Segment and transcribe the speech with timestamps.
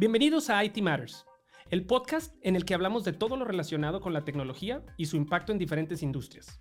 [0.00, 1.26] Bienvenidos a IT Matters,
[1.70, 5.16] el podcast en el que hablamos de todo lo relacionado con la tecnología y su
[5.16, 6.60] impacto en diferentes industrias.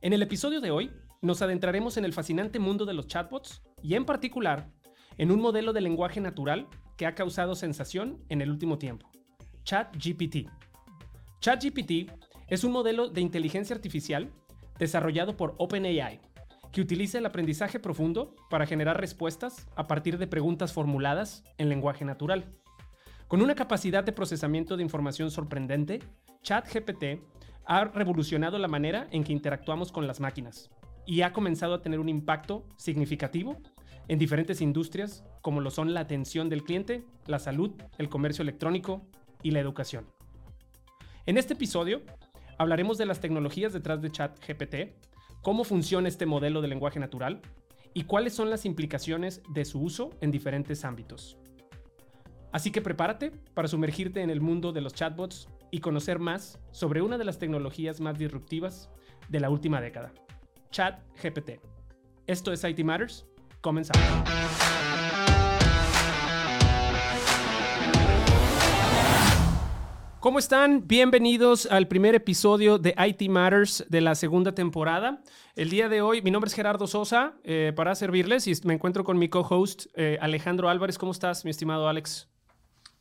[0.00, 0.90] En el episodio de hoy
[1.20, 4.70] nos adentraremos en el fascinante mundo de los chatbots y en particular
[5.18, 6.66] en un modelo de lenguaje natural
[6.96, 9.06] que ha causado sensación en el último tiempo,
[9.64, 10.48] ChatGPT.
[11.40, 12.10] ChatGPT
[12.48, 14.32] es un modelo de inteligencia artificial
[14.78, 16.22] desarrollado por OpenAI
[16.72, 22.06] que utiliza el aprendizaje profundo para generar respuestas a partir de preguntas formuladas en lenguaje
[22.06, 22.46] natural.
[23.32, 26.00] Con una capacidad de procesamiento de información sorprendente,
[26.42, 27.22] ChatGPT
[27.64, 30.68] ha revolucionado la manera en que interactuamos con las máquinas
[31.06, 33.56] y ha comenzado a tener un impacto significativo
[34.06, 39.00] en diferentes industrias como lo son la atención del cliente, la salud, el comercio electrónico
[39.42, 40.04] y la educación.
[41.24, 42.02] En este episodio
[42.58, 44.74] hablaremos de las tecnologías detrás de ChatGPT,
[45.40, 47.40] cómo funciona este modelo de lenguaje natural
[47.94, 51.38] y cuáles son las implicaciones de su uso en diferentes ámbitos.
[52.52, 57.00] Así que prepárate para sumergirte en el mundo de los chatbots y conocer más sobre
[57.00, 58.90] una de las tecnologías más disruptivas
[59.30, 60.12] de la última década,
[60.70, 61.52] ChatGPT.
[62.26, 63.26] Esto es IT Matters.
[63.62, 64.02] Comenzamos.
[70.20, 70.86] ¿Cómo están?
[70.86, 75.22] Bienvenidos al primer episodio de IT Matters de la segunda temporada.
[75.56, 79.04] El día de hoy, mi nombre es Gerardo Sosa, eh, para servirles y me encuentro
[79.04, 80.98] con mi co-host eh, Alejandro Álvarez.
[80.98, 82.31] ¿Cómo estás, mi estimado Alex?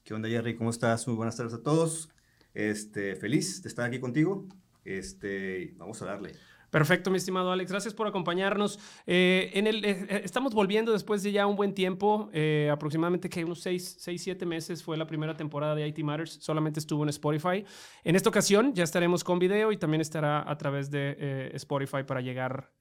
[0.03, 0.55] ¿Qué onda, Jerry?
[0.55, 1.07] ¿Cómo estás?
[1.07, 2.09] Muy buenas tardes a todos.
[2.53, 4.47] Este, feliz de estar aquí contigo.
[4.83, 6.31] Este, vamos a darle.
[6.71, 7.69] Perfecto, mi estimado Alex.
[7.69, 8.80] Gracias por acompañarnos.
[9.05, 12.31] Eh, en el, eh, eh, estamos volviendo después de ya un buen tiempo,
[12.71, 16.80] aproximadamente que unos 6, 6, 7 meses fue la primera temporada de IT Matters, solamente
[16.80, 17.63] estuvo en Spotify.
[18.03, 22.21] En esta ocasión ya estaremos con video y también estará a través de Spotify para
[22.21, 22.71] llegar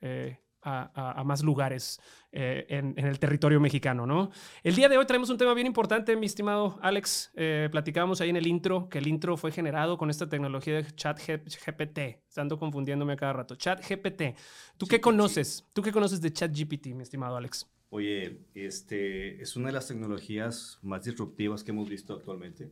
[0.62, 2.00] a, más lugares
[2.32, 4.30] eh, en, el territorio mexicano, ¿no?
[4.62, 7.32] El día de hoy traemos un tema bien importante, mi estimado Alex.
[7.34, 10.86] Eh, platicábamos ahí en el intro que el intro fue generado con esta tecnología de
[10.94, 11.98] chat GPT.
[12.28, 13.56] Estando confundiéndome a cada rato.
[13.56, 14.36] Chat GPT.
[14.76, 15.66] ¿Tú qué conoces?
[15.72, 17.66] ¿Tú qué conoces de Chat GPT, mi estimado Alex?
[17.92, 22.70] Oye, este es una de las tecnologías más disruptivas que hemos visto actualmente.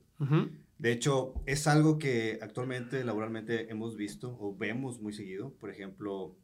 [0.78, 5.50] De hecho, es algo que actualmente laboralmente hemos visto o vemos muy seguido.
[5.54, 6.36] Por ejemplo,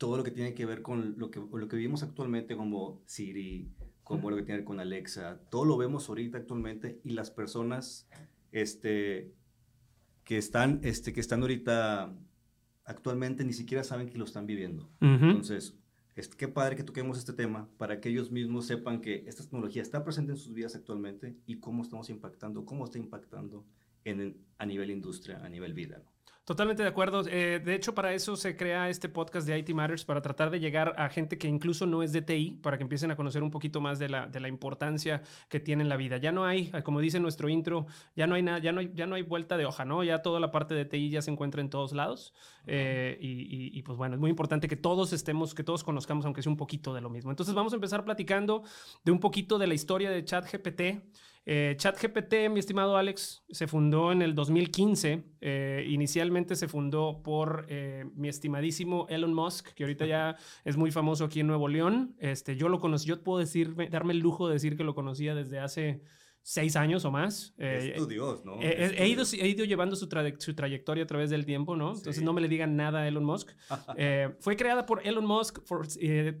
[0.00, 3.70] todo lo que tiene que ver con lo que, lo que vivimos actualmente como Siri,
[4.02, 7.30] como lo que tiene que ver con Alexa, todo lo vemos ahorita actualmente y las
[7.30, 8.08] personas
[8.50, 9.34] este,
[10.24, 12.16] que, están, este, que están ahorita
[12.86, 14.88] actualmente ni siquiera saben que lo están viviendo.
[15.02, 15.76] Entonces,
[16.16, 19.82] es, qué padre que toquemos este tema para que ellos mismos sepan que esta tecnología
[19.82, 23.66] está presente en sus vidas actualmente y cómo estamos impactando, cómo está impactando
[24.04, 26.02] en, a nivel industria, a nivel vida.
[26.50, 27.22] Totalmente de acuerdo.
[27.28, 30.58] Eh, de hecho, para eso se crea este podcast de IT Matters, para tratar de
[30.58, 33.52] llegar a gente que incluso no es de TI, para que empiecen a conocer un
[33.52, 36.16] poquito más de la, de la importancia que tiene en la vida.
[36.16, 39.06] Ya no hay, como dice nuestro intro, ya no hay nada, ya no hay, ya
[39.06, 40.02] no hay vuelta de hoja, ¿no?
[40.02, 42.34] Ya toda la parte de TI ya se encuentra en todos lados.
[42.66, 46.42] Eh, y, y, pues bueno, es muy importante que todos estemos, que todos conozcamos, aunque
[46.42, 47.30] sea un poquito de lo mismo.
[47.30, 48.64] Entonces vamos a empezar platicando
[49.04, 50.80] de un poquito de la historia de ChatGPT.
[51.46, 55.24] Eh, ChatGPT, mi estimado Alex, se fundó en el 2015.
[55.40, 60.90] Eh, inicialmente se fundó por eh, mi estimadísimo Elon Musk, que ahorita ya es muy
[60.90, 62.14] famoso aquí en Nuevo León.
[62.18, 65.34] Este, yo lo conocí, yo puedo decir, darme el lujo de decir que lo conocía
[65.34, 66.02] desde hace
[66.50, 67.54] seis años o más.
[67.58, 68.60] Eh, Dios, ¿no?
[68.60, 71.94] he, ido, he ido llevando su, su, trayectoria a través del tiempo, ¿no?
[71.94, 73.52] Entonces no me le digan nada a Elon Musk.
[74.40, 75.86] fue creada por Elon Musk, por,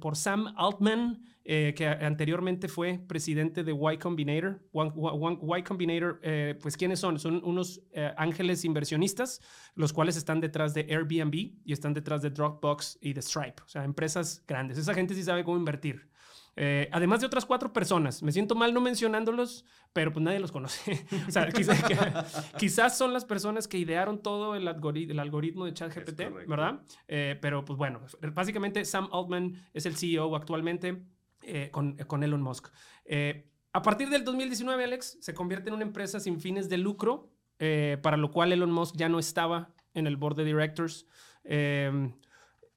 [0.00, 4.60] por Sam Altman, eh, que anteriormente fue presidente de Y Combinator.
[4.72, 7.18] y Combinator, eh, pues ¿quiénes son?
[7.18, 9.40] Son unos eh, ángeles inversionistas,
[9.74, 11.34] los cuales están detrás de Airbnb
[11.64, 14.76] y están detrás de Dropbox y de Stripe, o sea, empresas grandes.
[14.76, 16.09] Esa gente sí sabe cómo invertir.
[16.56, 18.22] Además de otras cuatro personas.
[18.22, 21.06] Me siento mal no mencionándolos, pero pues nadie los conoce.
[21.28, 21.48] o sea,
[22.58, 26.82] quizás son las personas que idearon todo el, algoritmo, el algoritmo de ChatGPT, ¿verdad?
[27.06, 28.00] pero pues bueno,
[28.34, 31.02] básicamente Sam Altman es el CEO actualmente.
[31.42, 32.68] Eh, con, con, Elon Musk.
[33.06, 37.32] Eh, a partir del 2019, Alex, se convierte en una empresa sin fines de lucro,
[37.58, 41.06] eh, para lo cual Elon Musk ya no estaba en el board de directors.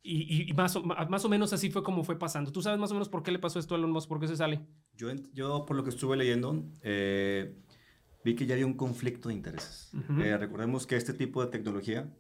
[0.03, 2.51] Y, más, o, más o menos así fue como fue pasando.
[2.51, 4.09] ¿Tú sabes más o menos por qué le pasó esto a Elon Musk?
[4.09, 4.59] ¿Por qué se sale?
[4.97, 9.91] Yo, yo por lo que estuve leyendo, vi que ya había un conflicto de intereses.
[10.09, 12.13] recordemos que este tipo de tecnología,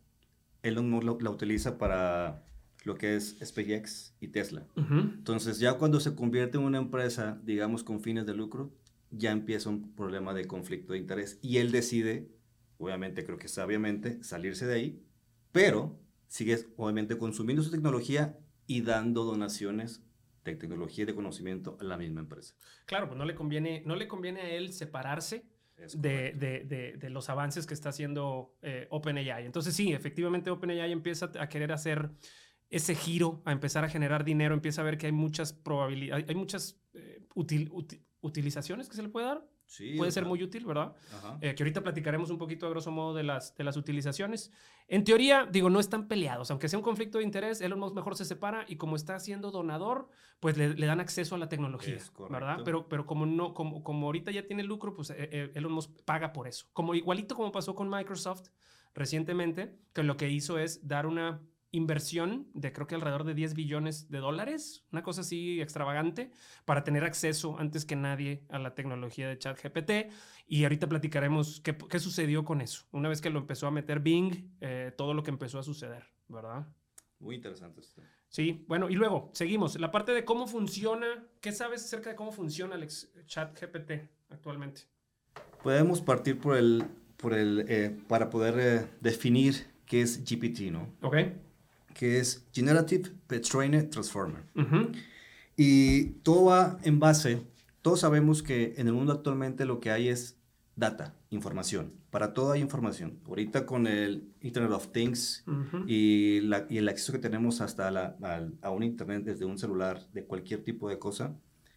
[0.61, 2.45] Elon Musk la utiliza para
[2.85, 4.65] lo que es SpaceX y Tesla.
[4.75, 8.73] Entonces, ya cuando se convierte en una empresa, digamos, con fines de lucro,
[9.11, 11.39] ya empieza un problema de conflicto de interés.
[11.41, 12.31] Y él decide,
[12.77, 15.03] obviamente, creo que sabiamente, salirse de ahí,
[15.51, 15.99] pero
[16.33, 18.35] sigue, obviamente, consumiendo su tecnología
[18.65, 20.03] y dando donaciones
[20.43, 22.55] de tecnología y de conocimiento a la misma empresa.
[22.87, 25.45] Claro, pues no le conviene, no le conviene a él separarse
[25.93, 29.45] de, de, de, los avances que está haciendo eh, OpenAI.
[29.45, 32.09] Entonces sí, efectivamente OpenAI empieza a querer hacer
[32.71, 36.35] ese giro, a empezar a generar dinero, empieza a ver que hay muchas probabilidades, hay,
[36.35, 37.27] muchas eh,
[38.21, 39.47] utilizaciones que se le puede dar
[39.97, 40.93] puede ser muy útil, ¿verdad?
[41.41, 44.51] Eh, que ahorita platicaremos un poquito a grosso modo de las, de las utilizaciones.
[44.87, 48.15] En teoría, digo, no están peleados, aunque sea un conflicto de interés, Elon Musk mejor
[48.15, 50.09] se separa y como está siendo donador,
[50.39, 51.97] pues le, dan acceso a la tecnología,
[52.29, 52.59] ¿verdad?
[52.65, 55.91] Pero, pero como, no, como, como ahorita ya tiene lucro, pues eh, eh, Elon Musk
[56.03, 56.67] paga por eso.
[56.73, 58.49] Como igualito como pasó con Microsoft
[58.93, 61.41] recientemente, que lo que hizo es dar una
[61.73, 66.31] inversión de creo que alrededor de 10 billones de dólares, una cosa así extravagante,
[66.65, 69.91] para tener acceso antes que nadie a la tecnología de ChatGPT.
[70.47, 72.85] Y ahorita platicaremos qué, qué, sucedió con eso.
[72.91, 76.05] Una vez que lo empezó a meter Bing, eh, todo lo que empezó a suceder,
[76.27, 76.67] ¿verdad?
[77.19, 78.03] Muy interesante esto.
[78.29, 79.79] Sí, bueno, y luego seguimos.
[79.79, 82.87] La parte de cómo funciona, ¿qué sabes acerca de cómo funciona el
[83.25, 83.91] ChatGPT
[84.29, 84.81] actualmente?
[85.63, 86.85] Podemos partir por el,
[87.17, 90.87] por el eh, para poder eh, definir qué es GPT, ¿no?
[91.01, 91.15] Ok
[91.93, 94.43] que es Generative Pre-trained Transformer.
[95.55, 97.41] Y todo va en base,
[97.81, 100.37] todos sabemos que en el mundo actualmente lo que hay es
[100.75, 101.93] data, información.
[102.09, 103.19] Para todo hay información.
[103.27, 105.43] Ahorita con el Internet of Things
[105.87, 108.15] y, y, el acceso que tenemos hasta la,
[108.61, 111.35] a, un Internet desde un celular, de cualquier tipo de cosa,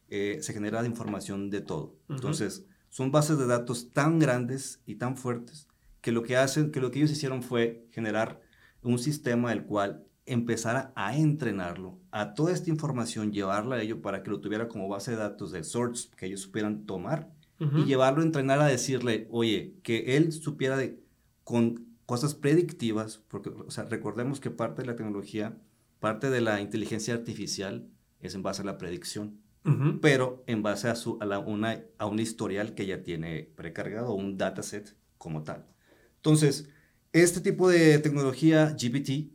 [0.08, 1.96] eh, se genera información de todo.
[2.08, 5.68] Entonces, son bases de datos tan grandes y tan fuertes
[6.00, 8.40] que lo que hacen, que lo que ellos hicieron fue generar
[8.90, 14.22] un sistema el cual empezara a entrenarlo, a toda esta información, llevarla a ello para
[14.22, 18.20] que lo tuviera como base de datos de sorts que ellos supieran tomar y llevarlo
[18.20, 21.00] a entrenar a decirle, oye, que él supiera de,
[21.42, 25.56] con cosas predictivas, porque o sea, recordemos que parte de la tecnología,
[25.98, 27.88] parte de la inteligencia artificial
[28.20, 29.40] es en base a la predicción,
[30.00, 34.12] pero en base a, su, a, la, una, a un historial que ya tiene precargado,
[34.12, 35.66] un dataset como tal.
[36.16, 36.68] Entonces,
[37.22, 39.30] este tipo de tecnología GPT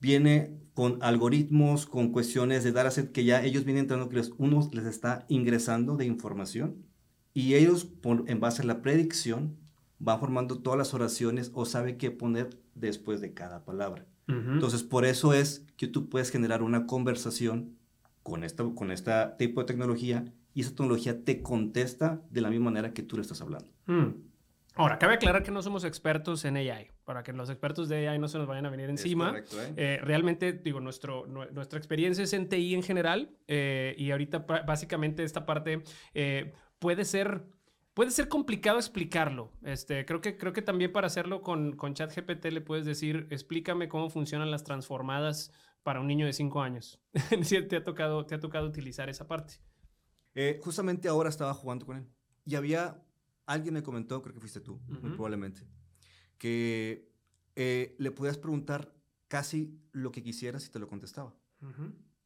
[0.00, 4.86] viene con algoritmos, con cuestiones de dataset que ya ellos vienen entrando, que uno les
[4.86, 6.86] está ingresando de información
[7.32, 7.88] y ellos,
[8.26, 9.56] en base a la predicción,
[9.98, 14.06] van formando todas las oraciones o sabe qué poner después de cada palabra.
[14.26, 17.76] Entonces, por eso es que tú puedes generar una conversación
[18.22, 22.66] con esta, con este tipo de tecnología y esa tecnología te contesta de la misma
[22.66, 23.68] manera que tú le estás hablando.
[23.86, 24.29] Mm.
[24.80, 28.18] Ahora, cabe aclarar que no somos expertos en AI, para que los expertos de AI
[28.18, 29.36] no se nos vayan a venir encima.
[29.36, 29.44] ¿eh?
[29.76, 35.22] Eh, realmente, digo, nuestro, nuestra experiencia es en TI en general eh, y ahorita básicamente
[35.22, 35.82] esta parte
[36.78, 37.44] puede ser...
[37.92, 39.52] Puede ser complicado explicarlo.
[39.62, 43.88] Este, creo, que, creo que también para hacerlo con, con ChatGPT le puedes decir, explícame
[43.88, 47.00] cómo funcionan las transformadas para un niño de 5 años.
[47.68, 49.54] te, ha tocado, ¿Te ha tocado utilizar esa parte?
[50.62, 52.06] justamente ahora estaba jugando con él
[52.46, 53.02] y había
[53.50, 55.62] alguien me comentó, creo que fuiste tú, muy probablemente,
[56.38, 57.10] que
[57.56, 58.94] eh, le podías preguntar
[59.26, 61.34] casi lo que quisieras y te lo contestaba.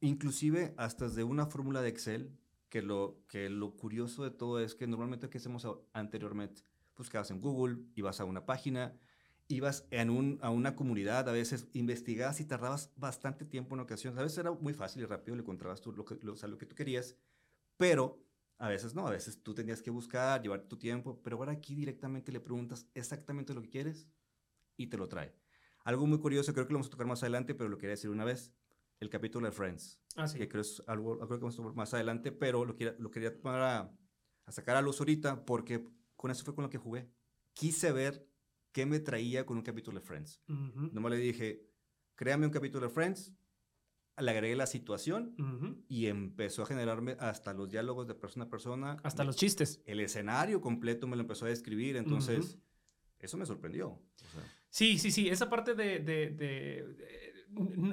[0.01, 2.37] Inclusive hasta de una fórmula de Excel,
[2.69, 6.61] que lo, que lo curioso de todo es que normalmente, ¿qué hacemos anteriormente?
[6.95, 8.97] Buscabas en Google, ibas a una página,
[9.47, 14.19] ibas en un, a una comunidad, a veces investigabas y tardabas bastante tiempo en ocasiones.
[14.19, 16.65] A veces era muy fácil y rápido, le encontrabas tú lo que, lo, lo que
[16.65, 17.15] tú querías,
[17.77, 18.24] pero
[18.57, 21.75] a veces no, a veces tú tenías que buscar, llevar tu tiempo, pero ahora aquí
[21.75, 24.07] directamente le preguntas exactamente lo que quieres
[24.77, 25.33] y te lo trae.
[25.83, 28.09] Algo muy curioso, creo que lo vamos a tocar más adelante, pero lo quería decir
[28.09, 28.53] una vez,
[28.99, 29.99] el capítulo de Friends.
[30.15, 30.37] Ah, sí.
[30.37, 33.11] Que creo, es algo, creo que vamos a tocar más adelante, pero lo quería, lo
[33.11, 33.93] quería para
[34.45, 35.83] a sacar a luz ahorita porque
[36.15, 37.09] con eso fue con lo que jugué.
[37.53, 38.27] Quise ver
[38.71, 40.41] qué me traía con un capítulo de Friends.
[40.47, 41.67] No me le dije,
[42.15, 43.33] créame un capítulo de Friends,
[44.17, 48.97] le agregué la situación y empezó a generarme hasta los diálogos de persona a persona.
[49.03, 49.81] Hasta los chistes.
[49.85, 52.57] El escenario completo me lo empezó a describir, entonces
[53.19, 54.01] eso me sorprendió.
[54.69, 56.85] Sí, sí, sí, esa parte de,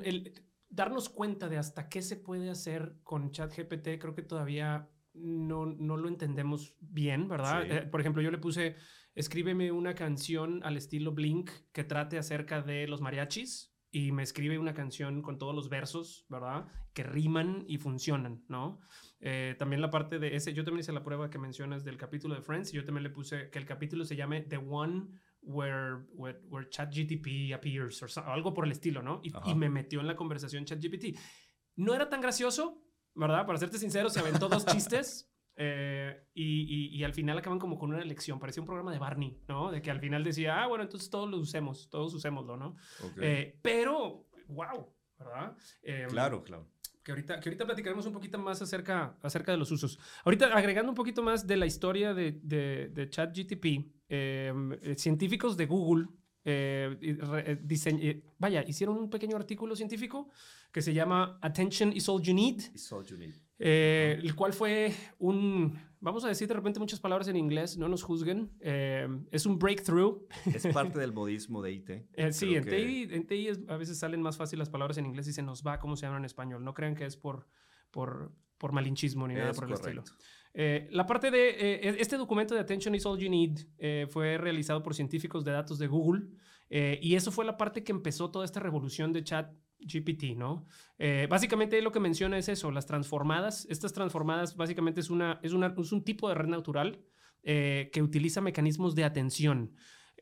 [0.03, 0.33] el,
[0.69, 5.97] darnos cuenta de hasta qué se puede hacer con ChatGPT, creo que todavía no, no
[5.97, 7.71] lo entendemos bien, ¿verdad?
[7.71, 8.77] Eh, por ejemplo, yo le puse,
[9.15, 14.59] escríbeme una canción al estilo Blink que trate acerca de los mariachis y me escribe
[14.59, 16.67] una canción con todos los versos, ¿verdad?
[16.95, 18.81] Que riman y funcionan, ¿no?
[19.21, 22.35] Eh, también la parte de ese, yo también hice la prueba que mencionas del capítulo
[22.35, 25.09] de Friends y yo también le puse que el capítulo se llame The One
[25.43, 29.21] Where, where, where ChatGTP appears o algo por el estilo, ¿no?
[29.25, 31.19] Y, y, me metió en la conversación ChatGPT.
[31.75, 32.81] No era tan gracioso,
[33.15, 33.45] ¿verdad?
[33.45, 37.91] Para serte sincero, se aventó dos chistes, eh, y, y, al final acaban como con
[37.93, 38.39] una lección.
[38.39, 39.71] Parecía un programa de Barney, ¿no?
[39.71, 42.77] De que al final decía, ah, bueno, entonces todos lo usemos, todos usémoslo, ¿no?
[43.21, 45.57] Eh, pero, wow, ¿verdad?
[45.83, 46.69] Em, claro, claro.
[47.05, 49.99] Que ahorita, que ahorita platicaremos un poquito más acerca, acerca de los usos.
[50.25, 53.65] Ahorita agregando un poquito más de la historia de, de, de ChatGTP,
[54.09, 56.07] em, eh, científicos de Google
[56.45, 60.29] eh, eh, vaya, hicieron un pequeño artículo científico
[60.73, 62.63] que se llama Attention is all you need.
[62.91, 63.35] all you need.
[63.59, 68.03] el cual fue un, vamos a decir de repente muchas palabras en inglés, no nos
[68.03, 70.27] juzguen, es un breakthrough.
[70.47, 71.91] Es parte del modismo de IT.
[72.33, 75.33] sí, en, TI, en TI a veces salen más fácil las palabras en inglés y
[75.33, 76.65] se nos va cómo se llaman en español.
[76.65, 77.47] No crean que es por,
[77.91, 80.03] por, por malinchismo ni nada por el estilo.
[80.55, 84.07] Eh, la parte de eh, e, este documento de Attention is All You Need eh,
[84.11, 86.29] fue realizado por científicos de datos de Google
[86.75, 90.65] y eso fue la parte que empezó toda esta revolución de chat GPT, ¿no?
[91.29, 93.67] básicamente lo que menciona es eso, las transformadas.
[93.69, 97.05] Estas transformadas básicamente es, una, es, una, es un tipo de red natural
[97.43, 99.75] que utiliza mecanismos de atención.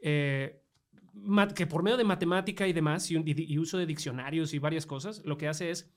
[0.02, 5.22] que por medio de matemática y demás y, y uso de diccionarios y varias cosas,
[5.25, 5.94] lo que hace es,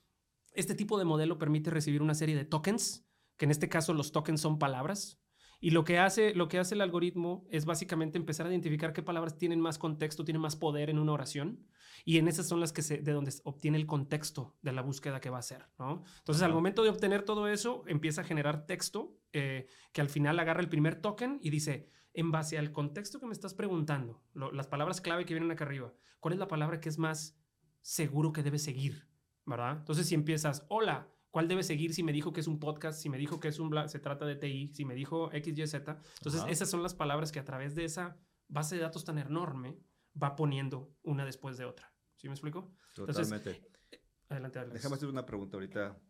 [0.52, 3.04] este tipo de modelo permite recibir una serie de tokens,
[3.36, 5.20] que en este caso los tokens son palabras.
[5.60, 9.02] Y lo que hace, lo que hace el algoritmo es básicamente empezar a identificar qué
[9.02, 11.66] palabras tienen más contexto, tienen más poder en una oración.
[12.04, 15.20] Y en esas son las que se, de donde obtiene el contexto de la búsqueda
[15.20, 15.66] que va a hacer.
[15.78, 16.04] ¿no?
[16.18, 20.38] Entonces, al momento de obtener todo eso, empieza a generar texto eh, que al final
[20.38, 24.66] agarra el primer token y dice, en base al contexto que me estás preguntando, las
[24.66, 27.38] palabras clave que vienen acá arriba, ¿cuál es la palabra que es más
[27.80, 29.08] seguro que debe seguir?
[29.46, 29.78] ¿Verdad?
[29.78, 33.10] Entonces, si empiezas, hola, cuál debe seguir si me dijo que es un podcast, si
[33.10, 35.74] me dijo que es un se trata de TI, si me dijo XYZ.
[35.74, 39.76] Entonces, esas son las palabras que a través de esa base de datos tan enorme
[40.22, 41.92] va poniendo una después de otra.
[42.18, 42.72] ¿Sí me explico?
[42.94, 43.50] Totalmente.
[43.90, 44.78] Eh, adelante, adelante.
[44.78, 46.00] Déjame hacer una pregunta ahorita.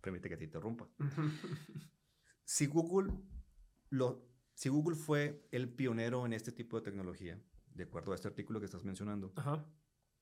[0.00, 0.88] Permite que te interrumpa.
[2.44, 3.14] si Google
[3.90, 7.42] lo, si Google fue el pionero en este tipo de tecnología,
[7.74, 9.34] de acuerdo a este artículo que estás mencionando,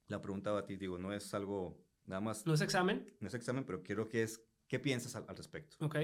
[0.07, 2.47] la pregunta a ti, digo, no es algo Nada más.
[2.47, 3.13] ¿No es examen?
[3.21, 5.77] No es examen, pero quiero que es, ¿qué piensas al, respecto?
[5.85, 5.97] Ok.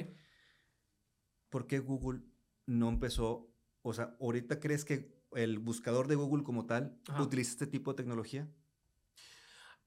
[1.49, 2.23] ¿Por qué Google
[2.66, 3.52] no empezó,
[3.83, 7.97] o sea, ahorita crees que el buscador de Google como tal utiliza este tipo de
[7.97, 8.49] tecnología?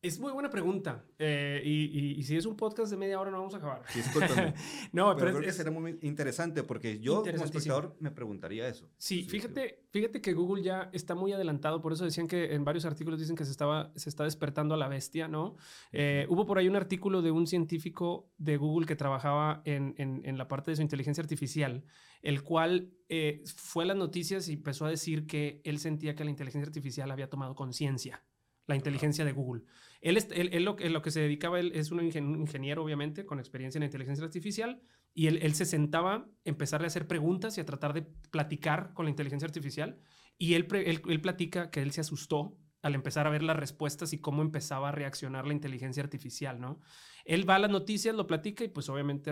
[0.03, 1.05] Es muy buena pregunta.
[1.17, 3.83] Eh, y, y, si es un podcast de media hora, no vamos a acabar.
[4.91, 8.89] no, pero, creo que será muy interesante porque yo, como espectador, me preguntaría eso.
[8.97, 11.79] Sí, fíjate, fíjate que Google ya está muy adelantado.
[11.79, 14.77] Por eso decían que en varios artículos dicen que se, estaba, se está despertando a
[14.77, 15.55] la bestia, ¿no?
[15.93, 20.21] Eh, hubo por ahí un artículo de un científico de Google que trabajaba en, en,
[20.25, 21.85] en la parte de su inteligencia artificial,
[22.21, 26.25] el cual eh, fue a las noticias y empezó a decir que él sentía que
[26.25, 28.21] la inteligencia artificial había tomado conciencia
[28.67, 29.63] la inteligencia de Google.
[30.03, 33.83] Él, él, lo, lo, que se dedicaba, él es un ingeniero, obviamente, con experiencia en
[33.83, 34.81] inteligencia artificial,
[35.13, 39.05] y él, se sentaba a empezarle a hacer preguntas y a tratar de platicar con
[39.05, 39.97] la inteligencia artificial,
[40.37, 44.19] y él, él, platica que él se asustó al empezar a ver las respuestas y
[44.19, 46.81] cómo empezaba a reaccionar la inteligencia artificial, ¿no?
[47.23, 49.31] Él va a las noticias, lo platica y pues obviamente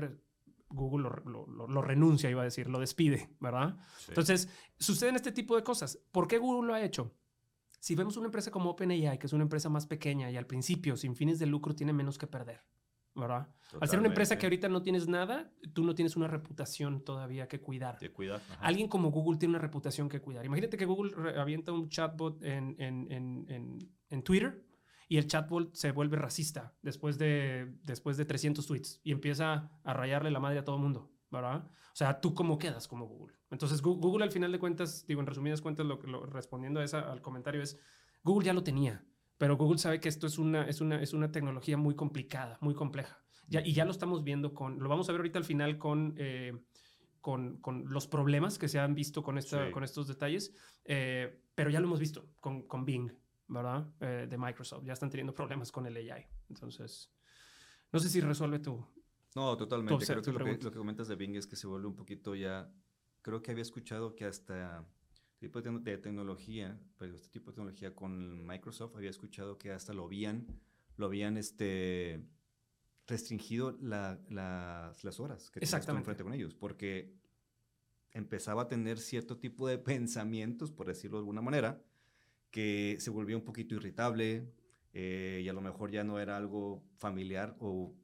[0.69, 3.75] Google lo, lo, renuncia, iba a decir, lo despide, ¿verdad?
[4.07, 4.47] Entonces,
[4.79, 5.99] suceden este tipo de cosas.
[6.13, 7.13] ¿Por qué Google lo ha hecho?
[7.81, 10.95] Si vemos una empresa como OpenAI, que es una empresa más pequeña y al principio
[10.95, 12.61] sin fines de lucro tiene menos que perder,
[13.15, 13.47] ¿verdad?
[13.79, 17.47] Al ser una empresa que ahorita no tienes nada, tú no tienes una reputación todavía
[17.47, 17.97] que cuidar.
[17.97, 18.39] De cuidar.
[18.59, 20.45] Alguien como Google tiene una reputación que cuidar.
[20.45, 24.63] Imagínate que Google avienta un chatbot en, en, en, en, Twitter
[25.07, 29.93] y el chatbot se vuelve racista después de, después de 300 tweets y empieza a
[29.93, 31.65] rayarle la madre a todo el mundo, ¿verdad?
[31.65, 33.35] O sea, ¿tú cómo quedas como Google?
[33.49, 37.11] Entonces, Google al final de cuentas, digo, en resumidas cuentas, lo, lo, respondiendo a esa,
[37.11, 37.79] al comentario es,
[38.23, 39.03] Google ya lo tenía,
[39.37, 42.75] pero Google sabe que esto es una, es una, es una tecnología muy complicada, muy
[42.75, 43.23] compleja.
[43.47, 46.13] Ya, y ya lo estamos viendo con, lo vamos a ver ahorita al final con,
[46.17, 46.53] eh,
[47.19, 51.69] con, con, los problemas que se han visto con, esta, con estos detalles, eh, pero
[51.69, 53.11] ya lo hemos visto con, con Bing,
[53.47, 53.89] ¿verdad?
[53.99, 54.85] Eh, de Microsoft.
[54.85, 56.25] Ya están teniendo problemas con el AI.
[56.49, 57.11] Entonces,
[57.91, 58.85] no sé si resuelve tu,
[59.35, 60.05] no, totalmente.
[60.05, 62.35] Creo que lo, que lo, que comentas de Bing es que se vuelve un poquito
[62.35, 62.71] ya.
[63.21, 64.85] Creo que había escuchado que hasta
[65.41, 70.05] tipo de, tecnología, pero este tipo de tecnología con Microsoft, había escuchado que hasta lo
[70.05, 70.45] habían,
[70.97, 72.23] lo habían este,
[73.07, 77.15] restringido la, las horas que tenías enfrente con ellos, porque
[78.11, 81.81] empezaba a tener cierto tipo de pensamientos, por decirlo de alguna manera,
[82.51, 84.47] que se volvía un poquito irritable
[84.93, 87.95] eh, y a lo mejor ya no era algo familiar o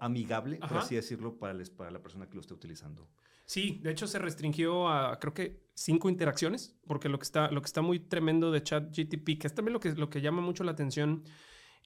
[0.00, 3.08] amigable, por así decirlo, para, para la persona que lo esté utilizando.
[3.46, 7.60] Sí, de hecho se restringió a creo que cinco interacciones, porque lo que está, lo
[7.60, 10.64] que está muy tremendo de ChatGTP, que es también lo que, lo que llama mucho
[10.64, 11.24] la atención,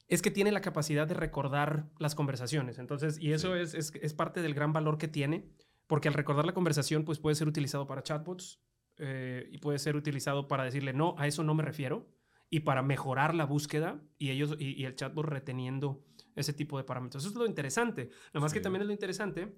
[0.07, 2.79] es que tiene la capacidad de recordar las conversaciones.
[2.79, 5.51] Entonces, y eso es, es, es, parte del gran valor que tiene,
[5.87, 8.61] porque al recordar la conversación, pues puede ser utilizado para chatbots
[8.99, 12.09] eh, y puede ser utilizado para decirle, no, a eso no me refiero,
[12.51, 16.05] y para mejorar la búsqueda y ellos y, y el chatbot reteniendo
[16.39, 17.23] ese tipo de parámetros.
[17.23, 18.11] Eso es lo interesante.
[18.33, 19.57] Nada más que también es lo interesante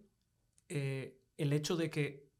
[0.69, 2.31] eh, el hecho de que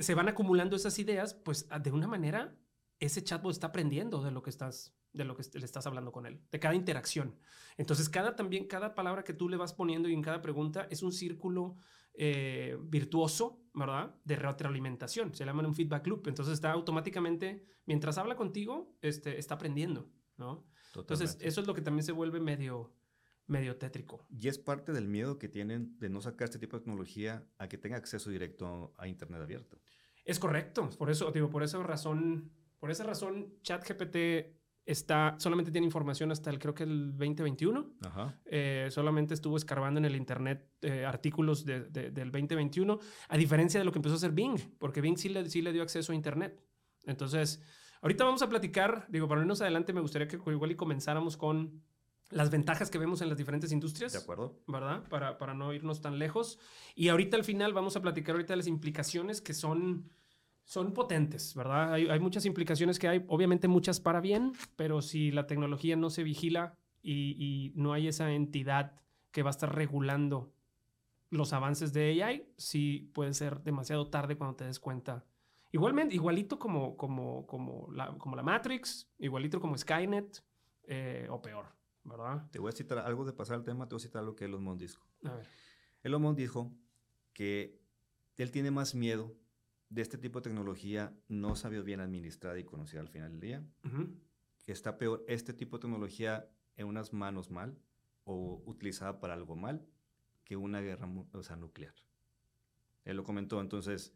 [0.00, 2.56] se van acumulando esas ideas, pues de una manera
[3.00, 6.26] ese chatbot está aprendiendo de lo que estás de lo que le estás hablando con
[6.26, 7.36] él, de cada interacción.
[7.78, 11.02] Entonces, cada también, cada palabra que tú le vas poniendo y en cada pregunta es
[11.02, 11.76] un círculo
[12.12, 14.14] eh, virtuoso, ¿verdad?
[14.24, 15.34] De retroalimentación.
[15.34, 16.28] Se llama un feedback loop.
[16.28, 20.66] Entonces, está automáticamente, mientras habla contigo, este, está aprendiendo, ¿no?
[21.00, 22.92] Entonces, eso es lo que también se vuelve medio,
[23.46, 24.26] medio tétrico.
[24.28, 27.68] Y es parte del miedo que tienen de no sacar este tipo de tecnología a
[27.68, 29.78] que tenga acceso directo a Internet abierto.
[30.24, 30.90] Es correcto.
[30.98, 34.16] Por eso, digo, por esa razón, por esa razón, ChatGPT
[34.86, 37.94] está, solamente tiene información hasta el, creo que el 2021.
[38.46, 42.98] Eh, solamente estuvo escarbando en el Internet eh, artículos del 2021,
[43.28, 45.72] a diferencia de lo que empezó a hacer Bing, porque Bing sí le, sí le
[45.72, 46.62] dio acceso a Internet.
[47.04, 47.60] Entonces,
[48.02, 51.82] ahorita vamos a platicar, digo, para irnos adelante, me gustaría que igual y comenzáramos con
[52.30, 54.12] las ventajas que vemos en las diferentes industrias.
[54.12, 54.58] De acuerdo.
[54.66, 55.04] ¿Verdad?
[55.08, 56.58] Para, para no irnos tan lejos.
[56.94, 60.10] Y ahorita al final vamos a platicar ahorita de las implicaciones que son
[60.66, 61.92] son potentes, ¿verdad?
[61.94, 66.24] Hay, muchas implicaciones que hay, obviamente muchas para bien, pero si la tecnología no se
[66.24, 68.92] vigila y, no hay esa entidad
[69.30, 70.52] que va a estar regulando
[71.30, 75.24] los avances de AI, sí puede ser demasiado tarde cuando te des cuenta.
[75.76, 80.42] Igualmente, igualito como, como, como, la, como la Matrix, igualito como Skynet,
[80.84, 81.66] eh, o peor,
[82.02, 82.48] ¿verdad?
[82.50, 84.46] Te voy a citar algo de pasar el tema, te voy a citar lo que
[84.46, 85.06] Elon Musk dijo.
[85.24, 85.46] A ver.
[86.02, 86.72] Elon Musk dijo
[87.34, 87.78] que
[88.38, 89.36] él tiene más miedo
[89.90, 93.66] de este tipo de tecnología no sabido bien administrada y conocida al final del día,
[94.64, 97.78] que está peor este tipo de tecnología en unas manos mal
[98.24, 99.86] o utilizada para algo mal
[100.42, 101.94] que una guerra o nuclear.
[103.04, 104.14] Él lo comentó, entonces,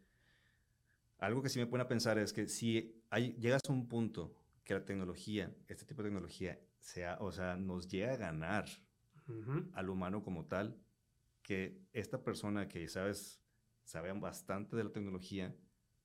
[1.21, 4.35] algo que sí me pone a pensar es que si hay, llegas a un punto
[4.63, 8.65] que la tecnología, este tipo de tecnología, sea, o sea, nos llega a ganar
[9.73, 10.77] al humano como tal,
[11.41, 13.41] que esta persona que sabes
[13.85, 15.55] saben bastante de la tecnología,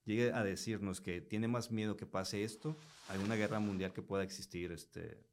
[0.04, 2.76] llegue a decirnos que tiene más miedo que pase esto
[3.08, 5.24] a una guerra mundial que pueda existir este,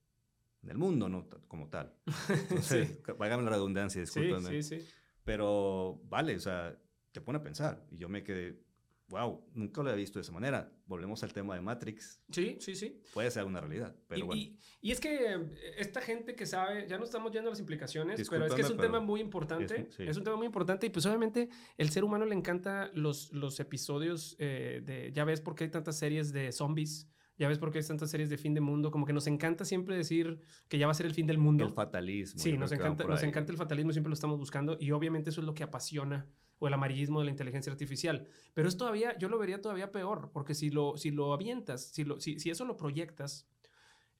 [0.61, 1.27] en el mundo, ¿no?
[1.47, 1.95] Como tal.
[2.29, 4.49] Entonces, la redundancia, discúlpame.
[4.49, 4.89] Sí, sí, sí.
[5.23, 6.77] Pero vale, o sea,
[7.11, 7.85] te pone a pensar.
[7.91, 8.59] Y yo me quedé,
[9.09, 10.71] wow, nunca lo había visto de esa manera.
[10.85, 12.21] Volvemos al tema de Matrix.
[12.31, 13.01] Sí, sí, sí.
[13.13, 14.41] Puede ser una realidad, pero y, bueno.
[14.81, 15.37] Y, es que eh,
[15.77, 18.69] esta gente que sabe, ya no estamos yendo a las implicaciones, pero es que es
[18.69, 19.89] un tema muy importante.
[19.97, 23.59] Es, un tema muy importante y pues obviamente el ser humano le encanta los, los
[23.59, 27.09] episodios eh, de, ya ves por qué hay tantas series de zombies.
[27.35, 28.91] Ya ves por qué hay tantas series de fin de mundo.
[28.91, 31.65] Como que nos encanta siempre decir que ya va a ser el fin del mundo.
[31.65, 32.39] El fatalismo.
[32.39, 34.77] Sí, nos encanta, nos encanta el fatalismo, siempre lo estamos buscando.
[34.79, 36.29] Y obviamente eso es lo que apasiona
[36.63, 38.25] o el amarillismo de la inteligencia artificial.
[38.53, 42.05] Pero es todavía, yo lo vería todavía peor, porque si lo, si lo avientas, si,
[42.05, 43.49] lo, si, si eso lo proyectas,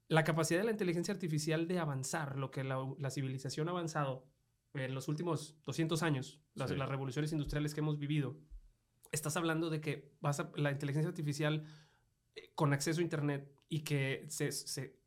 [0.10, 4.28] la capacidad de la inteligencia artificial de avanzar, lo que la, civilización ha avanzado
[4.74, 8.38] en los últimos 200 años, las, las, revoluciones industriales que hemos vivido,
[9.14, 11.64] estás hablando de que vas a, la inteligencia artificial
[12.36, 15.00] eh, con acceso a Internet y que se, se,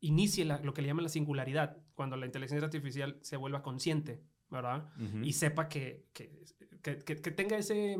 [0.00, 4.90] inicie lo que le llaman la singularidad, cuando la inteligencia artificial se vuelva consciente, ¿verdad?
[5.22, 6.44] Y sepa que, que,
[6.82, 7.98] que, tenga ese,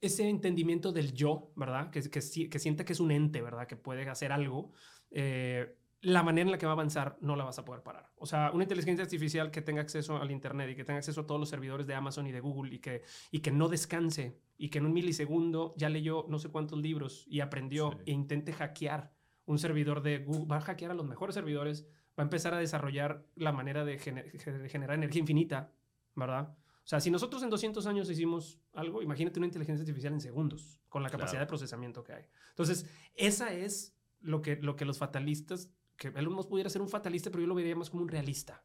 [0.00, 1.90] ese entendimiento del yo, ¿verdad?
[1.90, 2.20] Que, que,
[2.58, 3.66] sienta que es un ente, ¿verdad?
[3.66, 4.72] Que puede hacer algo.
[5.10, 8.10] Eh, la manera en la que va a avanzar no la vas a poder parar.
[8.16, 11.26] O sea, una inteligencia artificial que tenga acceso al Internet y que tenga acceso a
[11.26, 14.68] todos los servidores de Amazon y de Google y que, y que no descanse y
[14.68, 19.12] que en un milisegundo ya leyó no sé cuántos libros y aprendió e intente hackear
[19.46, 21.86] un servidor de Google, va a hackear a los mejores servidores,
[22.18, 25.72] va a empezar a desarrollar la manera de, de generar energía infinita,
[26.16, 26.56] ¿verdad?
[26.84, 30.80] O sea, si nosotros en 200 años hicimos algo, imagínate una inteligencia artificial en segundos,
[30.88, 32.24] con la capacidad de procesamiento que hay.
[32.50, 36.88] Entonces, esa es lo que, lo que los fatalistas, que Elon Musk pudiera ser un
[36.88, 38.64] fatalista, pero yo lo vería más como un realista,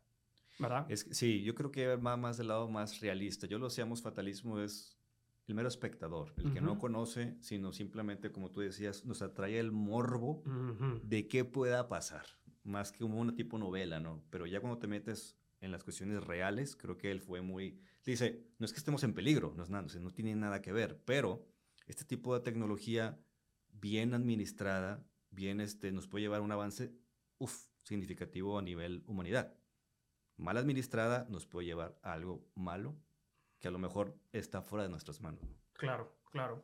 [0.57, 0.85] ¿verdad?
[0.89, 3.45] Es, sí, yo creo que va más del lado más realista.
[3.45, 4.97] Yo lo decíamos fatalismo es
[5.47, 9.71] el mero espectador, el que no conoce, sino simplemente, como tú decías, nos atrae el
[9.71, 10.43] morbo
[11.03, 12.25] de qué pueda pasar,
[12.63, 14.23] más que como una tipo novela, ¿no?
[14.29, 18.47] Pero ya cuando te metes en las cuestiones reales, creo que él fue muy dice,
[18.57, 21.45] no es que estemos en peligro, no es nada, no tiene nada que ver, pero
[21.85, 23.19] este tipo de tecnología
[23.69, 26.93] bien administrada, bien este, nos puede llevar a un avance
[27.83, 29.55] significativo a nivel humanidad.
[30.37, 32.97] Mal administrada nos puede llevar a algo malo
[33.59, 35.43] que a lo mejor está fuera de nuestras manos.
[35.73, 36.63] Claro, claro.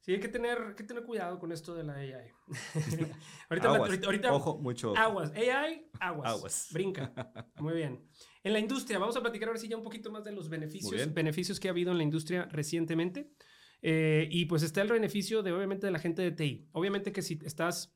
[0.00, 2.32] Sí, hay que tener, que tener cuidado con esto de la AI.
[3.50, 3.68] ahorita,
[4.06, 4.96] ahorita, ojo, mucho.
[4.96, 5.30] Aguas.
[5.32, 6.30] AI, aguas.
[6.30, 6.68] Aguas.
[6.72, 7.12] Brinca.
[7.60, 8.08] Muy bien.
[8.42, 11.12] En la industria, vamos a platicar ahora sí ya un poquito más de los beneficios,
[11.12, 13.30] beneficios que ha habido en la industria recientemente.
[13.82, 16.68] Eh, y pues está el beneficio de obviamente de la gente de TI.
[16.72, 17.94] Obviamente que si estás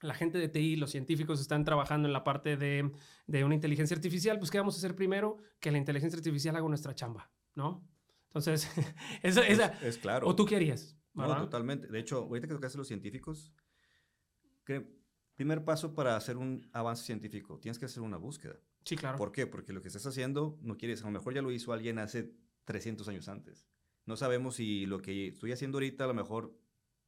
[0.00, 2.90] la gente de TI, los científicos están trabajando en la parte de,
[3.26, 5.38] de, una inteligencia artificial, pues ¿qué vamos a hacer primero?
[5.60, 7.86] Que la inteligencia artificial haga nuestra chamba, ¿no?
[8.26, 8.70] Entonces,
[9.22, 10.28] esa, esa, es, claro.
[10.28, 10.97] ¿O tú qué harías?
[11.26, 11.88] No, totalmente.
[11.88, 13.52] De hecho, ahorita que tocaste los científicos,
[14.64, 14.98] que
[15.34, 18.58] primer paso para hacer un avance científico, tienes que hacer una búsqueda.
[18.84, 19.18] Sí, claro.
[19.18, 19.46] ¿Por qué?
[19.46, 22.34] Porque lo que estás haciendo no quieres, a lo mejor ya lo hizo alguien hace
[22.64, 23.68] 300 años antes.
[24.04, 26.58] No sabemos si lo que estoy haciendo ahorita a lo mejor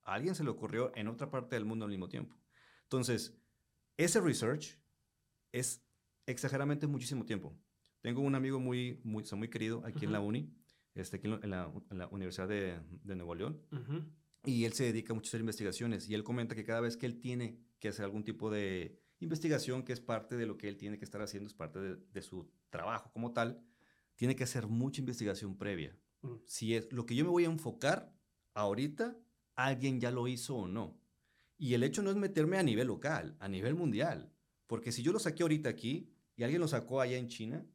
[0.03, 2.37] a alguien se le ocurrió en otra parte del mundo al mismo tiempo.
[2.83, 3.39] Entonces,
[3.97, 4.79] ese research
[5.53, 5.85] es
[6.27, 7.59] exageradamente muchísimo tiempo.
[8.01, 10.55] Tengo un amigo muy, muy, muy querido aquí en la uni,
[10.95, 11.73] este, aquí en, la,
[12.11, 13.61] Universidad de, de Nuevo León,
[14.45, 17.07] y él se dedica mucho a hacer investigaciones, y él comenta que cada vez que
[17.07, 20.77] él tiene que hacer algún tipo de investigación, que es parte de lo que él
[20.77, 23.63] tiene que estar haciendo, es parte de, de su trabajo como tal,
[24.17, 25.97] tiene que hacer mucha investigación previa.
[26.23, 26.35] Mm.
[26.47, 28.15] Si es lo que yo me voy a enfocar
[28.55, 29.17] ahorita,
[29.55, 30.99] alguien ya lo hizo o no.
[31.59, 34.33] Y el hecho no es meterme a nivel local, a nivel mundial.
[34.67, 37.67] Porque si yo lo saqué ahorita aquí y alguien lo sacó allá en China,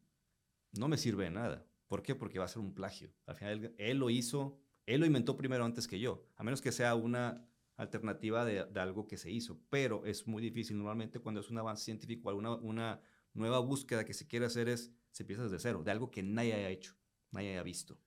[0.74, 1.66] no me sirve de nada.
[1.88, 2.16] ¿Por qué?
[2.16, 3.14] Porque va a ser un plagio.
[3.26, 6.28] Al final, él lo hizo, él lo inventó primero antes que yo.
[6.36, 9.60] A menos que sea una alternativa de, algo que se hizo.
[9.70, 10.78] Pero es muy difícil.
[10.78, 13.02] Normalmente cuando es un avance científico, alguna una
[13.34, 16.54] nueva búsqueda que se quiere hacer es, se empieza desde cero, de algo que nadie
[16.54, 16.96] haya hecho,
[17.32, 18.00] nadie haya visto.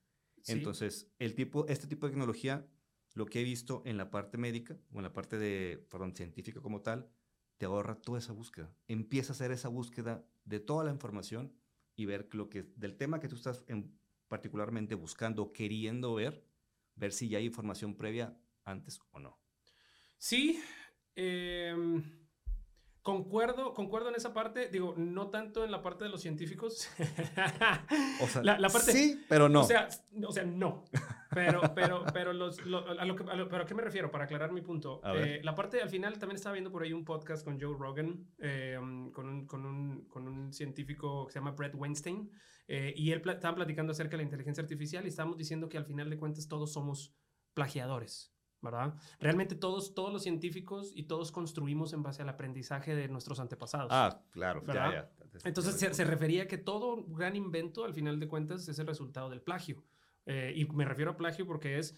[0.47, 2.67] Entonces, el tipo, este tipo de tecnología
[3.19, 6.61] lo que he visto en la parte médica o en la parte de, perdón, científica
[6.61, 7.11] como tal,
[7.57, 8.73] te ahorra toda esa búsqueda.
[8.87, 11.53] Empieza a hacer esa búsqueda de toda la información
[11.98, 16.46] y ver lo que, del tema que tú estás en, particularmente buscando, queriendo ver,
[16.94, 19.40] ver si ya hay información previa antes o no.
[20.16, 20.62] Sí,
[21.16, 21.74] eh,
[23.09, 26.90] Concuerdo, concuerdo en esa parte, digo, no tanto en la parte de los científicos.
[28.23, 29.62] o sea, la, parte, sí, pero no.
[29.62, 29.88] O sea,
[30.27, 30.85] o sea no.
[31.31, 34.11] Pero, pero, pero, los, a lo que, pero a qué me refiero?
[34.11, 35.01] Para aclarar mi punto.
[35.14, 38.27] Eh, la parte, al final, también estaba viendo por ahí un podcast con Joe Rogan,
[38.40, 38.77] eh,
[39.14, 42.31] con, un, con, un, con, un, científico que se llama Brett Weinstein,
[42.66, 45.87] eh, y él estaban platicando acerca de la inteligencia artificial y estábamos diciendo que al
[45.87, 47.16] final de cuentas todos somos
[47.55, 48.35] plagiadores.
[48.61, 48.94] ¿Verdad?
[49.21, 53.88] Realmente todos, todos los científicos y todos construimos en base al aprendizaje de nuestros antepasados.
[53.92, 55.11] Ah, claro, ¿verdad?
[55.44, 59.31] Entonces se, refería a que todo gran invento, al final de cuentas, es el resultado
[59.31, 59.85] del plagio.
[60.27, 61.94] Eh, y me refiero a plagio porque es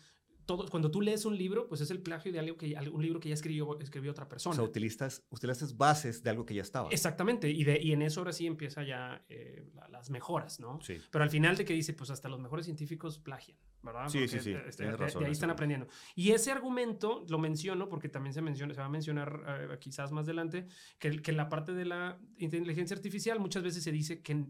[0.56, 3.28] cuando tú lees un libro, pues es el plagio de algo que, un libro que
[3.28, 4.52] ya escribió, escribió otra persona.
[4.52, 6.88] O sea, utilizas, utilizas bases de algo que ya estaba.
[6.90, 10.80] Exactamente, y, de, y en eso ahora sí empieza ya eh, las mejoras, ¿no?
[10.80, 10.98] Sí.
[11.10, 14.08] Pero al final de que dice, pues hasta los mejores científicos plagian, ¿verdad?
[14.08, 14.52] Sí, sí, sí.
[14.66, 15.88] Este, de, ahí están aprendiendo.
[16.14, 20.12] Y ese argumento lo menciono porque también se, menciona, se va a mencionar eh, quizás
[20.12, 20.66] más adelante,
[20.98, 24.46] que, que la parte de la inteligencia artificial muchas veces se dice que,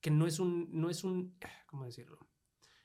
[0.00, 1.36] que no es un, no es un,
[1.66, 2.18] ¿cómo decirlo?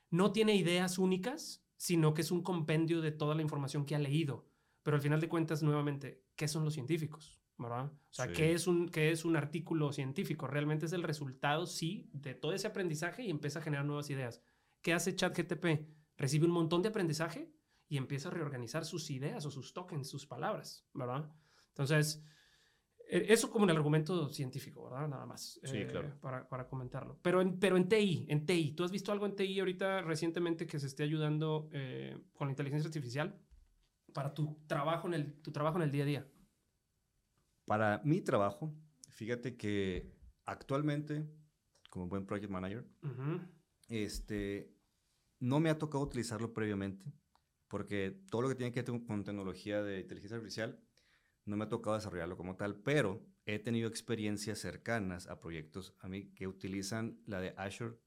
[0.10, 4.00] No tiene ideas únicas, sino que es un compendio de toda la información que ha
[4.00, 4.50] leído.
[4.84, 7.38] Pero al final de cuentas, nuevamente, ¿qué son los científicos?
[7.58, 7.86] ¿verdad?
[7.86, 10.48] O sea, ¿qué, es un, ¿qué es un artículo científico?
[10.48, 14.42] Realmente es el resultado, sí, de todo ese aprendizaje y empieza a generar nuevas ideas.
[14.82, 15.88] ¿Qué hace ChatGTP?
[16.18, 17.52] Recibe un montón de aprendizaje
[17.88, 21.32] y empieza a reorganizar sus ideas o sus tokens, sus palabras, ¿verdad?
[21.70, 22.24] Entonces,
[23.10, 25.08] eso como el argumento científico, ¿verdad?
[25.08, 25.60] Nada más.
[25.64, 26.20] Sí, eh, claro.
[26.20, 27.18] Para, para, comentarlo.
[27.22, 30.68] Pero en, pero en TI, en TI, ¿tú has visto algo en TI ahorita recientemente
[30.68, 33.40] que se esté ayudando eh, con la inteligencia artificial
[34.14, 36.28] para tu trabajo, en el, tu trabajo en el día a día?
[37.66, 38.74] Para mi trabajo,
[39.12, 40.14] fíjate que
[40.46, 41.30] actualmente,
[41.90, 42.86] como buen project manager,
[43.90, 44.74] este,
[45.40, 47.06] no me ha tocado utilizarlo previamente,
[47.68, 50.87] porque todo lo que tiene que ver con tecnología de inteligencia artificial
[51.48, 56.08] no me ha tocado desarrollarlo como tal, pero he tenido experiencias cercanas a proyectos a
[56.08, 57.98] mí que utilizan la de Azure.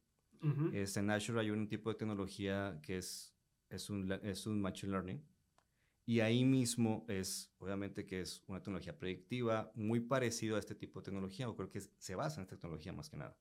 [0.42, 3.34] en Azure hay un tipo de tecnología que es,
[3.70, 5.24] es, un, es un Machine Learning.
[6.06, 11.00] Y ahí mismo es, obviamente, que es una tecnología predictiva muy parecido a este tipo
[11.00, 13.38] de tecnología, o creo que se basa en esta tecnología más que nada.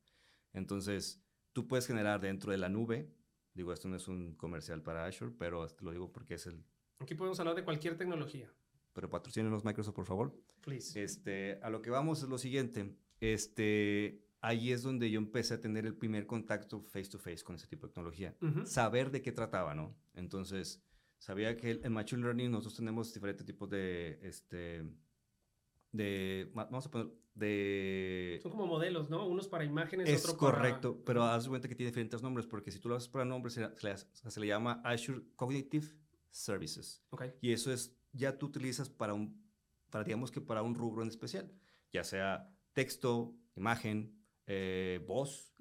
[0.54, 3.12] Entonces, tú puedes generar dentro de la nube,
[3.54, 6.64] digo, esto no es un comercial para Azure, pero te lo digo porque es el...
[7.00, 8.54] Aquí podemos hablar de cualquier tecnología
[8.94, 10.36] pero patrocínenos Microsoft, por favor.
[10.62, 11.02] Please.
[11.02, 12.96] Este, a lo que vamos es lo siguiente.
[13.20, 17.56] Este, ahí es donde yo empecé a tener el primer contacto face to face con
[17.56, 18.36] ese tipo de tecnología.
[18.66, 19.96] Saber de qué trataba, ¿no?
[20.14, 20.84] Entonces,
[21.18, 24.84] sabía que en Machine Learning nosotros tenemos diferentes tipos de, este,
[25.92, 28.40] de, vamos a poner, de...
[28.42, 29.28] Son como modelos, ¿no?
[29.28, 32.90] Unos para imágenes, es correcto, pero haz cuenta que tiene diferentes nombres, porque si tú
[32.90, 33.70] lo haces para nombres, se,
[34.30, 35.88] se, le llama Azure Cognitive
[36.30, 37.04] Services.
[37.10, 37.34] Okay.
[37.42, 39.44] Y eso es ya tú utilizas para un,
[39.90, 41.52] para digamos que para un rubro en especial,
[41.92, 45.54] ya sea texto, imagen, eh, voz,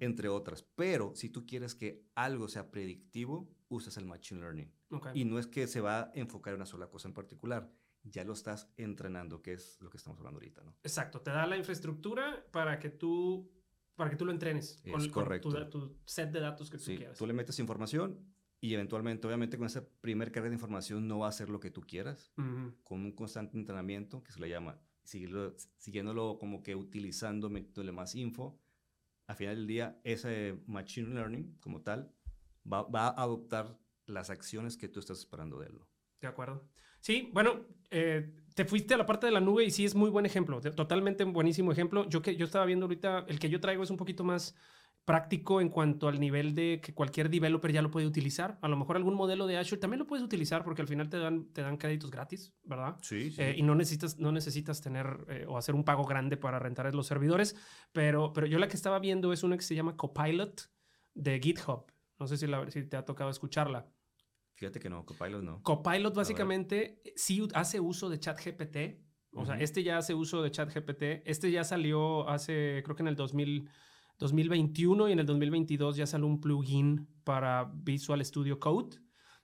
[0.00, 0.62] entre otras.
[0.62, 4.72] Pero si tú quieres que algo sea predictivo, usas el Machine Learning.
[5.14, 7.70] Y no es que se va a enfocar en una sola cosa en particular.
[8.08, 10.76] ya lo estás entrenando, que es lo que estamos hablando ahorita, ¿no?
[10.84, 13.50] Exacto, te da la infraestructura para que tú,
[13.96, 15.68] para que tú lo entrenes con, correcto.
[15.68, 17.18] tu, set de datos que tú sí, quieras.
[17.18, 18.35] Tú le metes información
[18.66, 21.70] y eventualmente, obviamente con esa primer carga de información no va a ser lo que
[21.70, 22.32] tú quieras,
[22.82, 28.60] con un constante entrenamiento que se le llama, siguiéndolo como que utilizando, metiéndole más info,
[29.28, 32.12] al final del día ese machine learning como tal
[32.70, 35.78] va, va a adoptar las acciones que tú estás esperando de él.
[36.20, 36.68] De acuerdo.
[37.00, 40.10] Sí, bueno, eh, te fuiste a la parte de la nube y sí es muy
[40.10, 42.08] buen ejemplo, totalmente buenísimo ejemplo.
[42.08, 44.56] Yo que yo estaba viendo ahorita, el que yo traigo es un poquito más
[45.06, 48.58] práctico en cuanto al nivel de que cualquier developer ya lo puede utilizar.
[48.60, 51.18] A lo mejor algún modelo de Azure también lo puedes utilizar porque al final te
[51.18, 52.96] dan, te dan créditos gratis, ¿verdad?
[53.00, 53.30] Sí.
[53.30, 53.40] sí.
[53.40, 56.92] Eh, y no necesitas, no necesitas tener eh, o hacer un pago grande para rentar
[56.92, 57.56] los servidores.
[57.92, 60.70] Pero, pero yo la que estaba viendo es una que se llama Copilot
[61.14, 61.86] de GitHub.
[62.18, 63.86] No sé si, la, si te ha tocado escucharla.
[64.54, 65.62] Fíjate que no, Copilot no.
[65.62, 68.76] Copilot básicamente sí hace uso de ChatGPT.
[69.32, 71.22] O sea, este ya hace uso de ChatGPT.
[71.26, 73.68] Este ya salió hace, creo que en el 2000,
[74.18, 78.98] 2021 y en el 2022 ya salió un plugin para Visual Studio Code.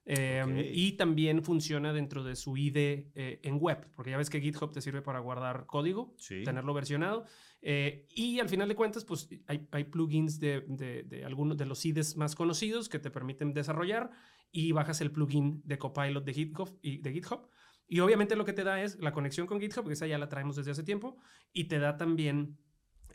[0.04, 4.40] Em, y también funciona dentro de su IDE eh, en web, porque ya ves que
[4.40, 7.24] GitHub te sirve para guardar código, tenerlo versionado.
[7.60, 11.66] Eh, y al final de cuentas, pues hay, hay plugins de, de, de, algunos de
[11.66, 14.10] los IDEs más conocidos que te permiten desarrollar
[14.50, 17.48] y bajas el plugin de Copilot de GitHub y, de GitHub.
[17.86, 20.28] Y obviamente lo que te da es la conexión con GitHub, que esa ya la
[20.28, 21.16] traemos desde hace tiempo,
[21.52, 22.58] y te da también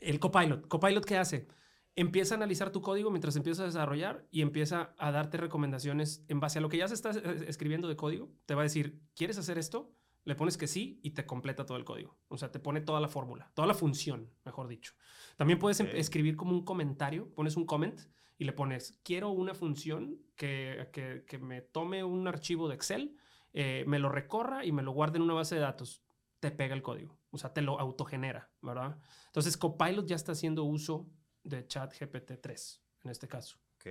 [0.02, 0.68] el Copilot.
[0.68, 1.48] Copilot, ¿qué hace?
[1.96, 6.40] Empieza a analizar tu código mientras empiezas a desarrollar y empieza a darte recomendaciones en
[6.40, 8.30] base a lo que ya se está eh, escribiendo de código.
[8.46, 9.92] Te va a decir, ¿quieres hacer esto?
[10.24, 12.20] Le pones que sí y te completa todo el código.
[12.28, 14.94] O sea, te pone toda la fórmula, toda la función, mejor dicho.
[15.38, 18.00] También puedes em, escribir como un comentario, pones un comment
[18.38, 20.90] y le pones, quiero una función que,
[21.26, 23.16] que, me tome un archivo de Excel,
[23.54, 26.04] eh, me lo recorra y me lo guarde en una base de datos.
[26.40, 28.98] Te pega el código, o sea, te lo autogenera, ¿verdad?
[29.28, 31.10] Entonces, Copilot ya está haciendo uso
[31.44, 33.58] de ChatGPT 3 en este caso.
[33.76, 33.86] Ok,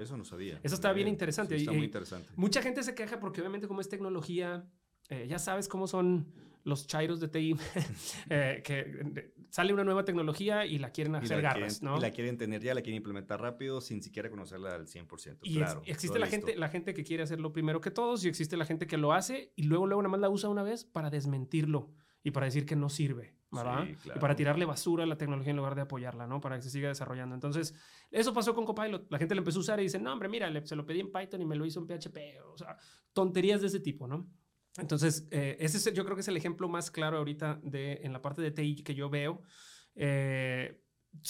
[0.00, 0.60] eso no sabía.
[0.62, 1.56] Eso está bien, interesante.
[1.56, 2.32] está muy interesante.
[2.36, 4.66] Mucha gente se queja porque obviamente como es tecnología,
[5.08, 6.32] eh, ya sabes cómo son
[6.64, 7.56] los chairos de TI,
[8.30, 11.98] eh, que sale una nueva tecnología y la quieren hacer garras, ¿no?
[11.98, 15.38] Y la quieren tener ya, la quieren implementar rápido sin siquiera conocerla al 100%.
[15.42, 18.56] Y claro, existe la gente, la gente que quiere hacerlo primero que todos y existe
[18.56, 21.10] la gente que lo hace y luego, luego nada más la usa una vez para
[21.10, 21.90] desmentirlo
[22.22, 23.86] y para decir que no sirve, ¿verdad?
[23.86, 26.40] Y para tirarle basura a la tecnología en lugar de apoyarla, ¿no?
[26.40, 27.34] Para que se siga desarrollando.
[27.34, 27.74] Entonces,
[28.10, 29.10] eso pasó con Copilot.
[29.10, 31.10] La gente le empezó a usar y dice, no, hombre, mira, se lo pedí en
[31.10, 32.18] Python y me lo hizo en PHP.
[32.52, 32.76] O sea,
[33.12, 34.30] tonterías de ese tipo, ¿no?
[34.78, 38.12] Entonces, eh, ese es, yo creo que es el ejemplo más claro ahorita de, en
[38.12, 39.42] la parte de TI que yo veo.
[39.94, 40.80] Eh,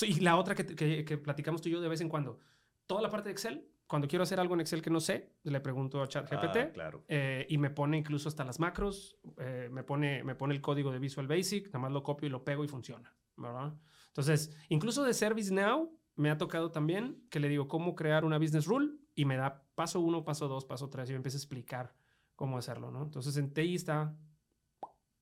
[0.03, 2.39] y la otra que, que, platicamos tú y yo de vez en cuando.
[2.87, 5.61] Toda la parte de Excel, cuando quiero hacer algo en Excel que no sé, le
[5.61, 7.05] pregunto a ChatGPT ah, claro.
[7.09, 10.91] eh, y me pone incluso hasta las macros, eh, me, pone, me pone el código
[10.91, 13.75] de Visual Basic, nada más lo copio y lo pego y funciona, ¿verdad?
[14.07, 18.65] Entonces, incluso de ServiceNow me ha tocado también que le digo cómo crear una business
[18.65, 21.95] rule y me da paso uno, paso dos, paso tres y me empieza a explicar
[22.35, 23.03] cómo hacerlo, ¿no?
[23.03, 24.17] Entonces en TI está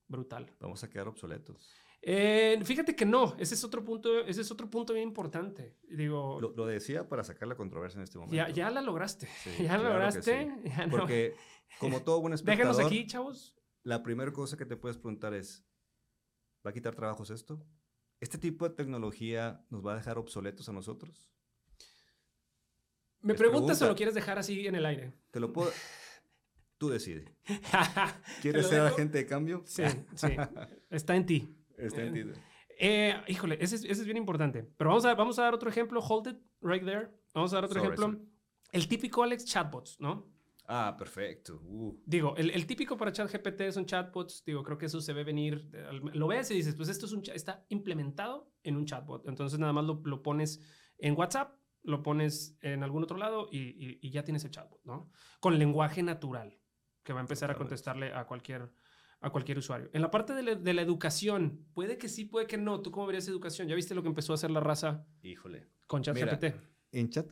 [0.07, 0.49] brutal.
[0.61, 1.69] Vamos a quedar obsoletos.
[2.03, 5.77] Eh, fíjate que no, ese es otro punto, ese es otro punto bien importante.
[5.83, 8.35] Digo, lo, decía para sacar la controversia en este momento.
[8.35, 9.27] Ya, ya la lograste,
[9.59, 10.51] ya la lograste.
[10.89, 11.35] Porque
[11.79, 13.55] como todo buen espectador, déjenos aquí, chavos.
[13.83, 15.63] La primera cosa que te puedes preguntar es,
[16.65, 17.63] ¿va a quitar trabajos esto?
[18.19, 21.31] ¿Este tipo de tecnología nos va a dejar obsoletos a nosotros?
[23.21, 25.13] ¿Me preguntas o lo quieres dejar así en el aire?
[25.29, 25.71] Te lo puedo...
[26.77, 27.31] Tú decides.
[28.41, 29.63] ¿Quieres ser agente de cambio?
[29.67, 29.83] Sí,
[30.15, 30.29] sí.
[30.89, 31.60] Está en ti.
[31.81, 32.41] Está en ti.
[32.79, 34.63] Eh, híjole, ese es, bien importante.
[34.63, 35.99] Pero vamos a, vamos a dar otro ejemplo.
[35.99, 37.09] Hold it right there.
[37.33, 38.19] Vamos a dar otro ejemplo.
[38.71, 40.31] El típico Alex chatbots, ¿no?
[40.67, 41.61] Ah, perfecto.
[41.65, 42.01] Uh.
[42.05, 44.43] Digo, el, típico para ChatGPT son chatbots.
[44.45, 45.69] Digo, creo que eso se ve venir.
[46.13, 49.27] Lo ves y dices, pues esto es un, está implementado en un chatbot.
[49.27, 50.61] Entonces nada más lo, lo pones
[50.97, 55.11] en WhatsApp, lo pones en algún otro lado y, y ya tienes el chatbot, ¿no?
[55.39, 56.57] Con lenguaje natural
[57.03, 58.71] que va a empezar a contestarle a cualquier,
[59.21, 59.89] a cualquier usuario.
[59.93, 62.81] En la parte de la, educación, puede que sí, puede que no.
[62.81, 63.67] ¿Tú cómo verías educación?
[63.67, 65.05] ¿Ya viste lo que empezó a hacer la raza?
[65.21, 65.67] Híjole.
[65.87, 66.55] Con ChatGPT.
[66.91, 67.31] En chat,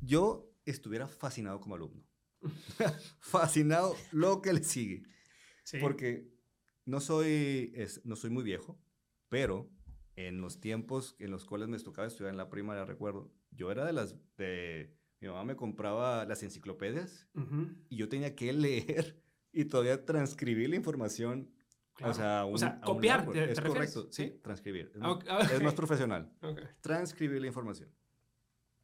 [0.00, 2.04] yo estuviera fascinado como alumno.
[3.20, 5.04] fascinado lo que le sigue.
[5.80, 6.28] Porque
[6.84, 8.78] no soy, no soy muy viejo,
[9.28, 9.70] pero
[10.16, 13.86] en los tiempos en los cuales me tocaba estudiar en la primaria, recuerdo, yo era
[13.86, 17.28] de las de mi mamá me compraba las enciclopedias
[17.88, 21.50] y yo tenía que leer y todavía transcribir la información.
[22.02, 23.28] O sea, copiar.
[23.36, 24.92] es correcto, sí, transcribir.
[24.94, 26.32] Es, más, profesional.
[26.80, 27.90] Transcribir la información.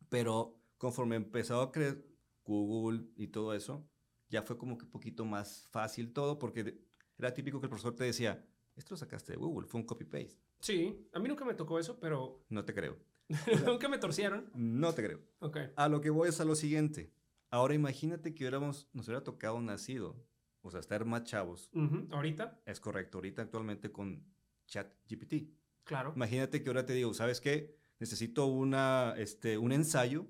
[0.08, 2.06] Pero conforme empezó a creer
[2.44, 3.88] Google y todo eso,
[4.28, 6.80] ya fue como que un poquito más fácil todo porque
[7.18, 10.38] era típico que el profesor te decía, esto lo sacaste de Google, fue un copy-paste.
[10.60, 12.44] Sí, a mí nunca me tocó eso, pero...
[12.48, 12.96] No te creo.
[13.66, 14.50] nunca me torcieron.
[14.54, 15.20] No te creo.
[15.40, 15.58] Ok.
[15.76, 17.12] A lo que voy es a lo siguiente.
[17.50, 20.16] Ahora imagínate que hubiéramos, nos hubiera tocado nacido,
[20.62, 21.70] o sea, estar más chavos.
[22.10, 22.60] ¿Ahorita?
[22.66, 24.24] Es correcto, ahorita actualmente con
[24.66, 25.50] ChatGPT.
[25.84, 26.12] Claro.
[26.14, 27.76] Imagínate que ahora te digo, ¿sabes qué?
[27.98, 30.26] Necesito una, este, un ensayo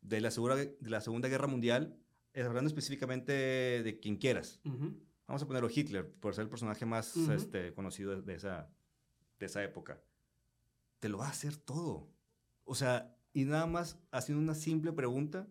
[0.00, 1.96] de la, segura, de la Segunda Guerra Mundial,
[2.34, 4.60] hablando específicamente de quien quieras.
[5.26, 8.70] Vamos a ponerlo Hitler, por ser el personaje más este, conocido de esa,
[9.38, 10.02] de esa época.
[10.98, 12.12] Te lo va a hacer todo.
[12.64, 15.48] O sea, y nada más haciendo una simple pregunta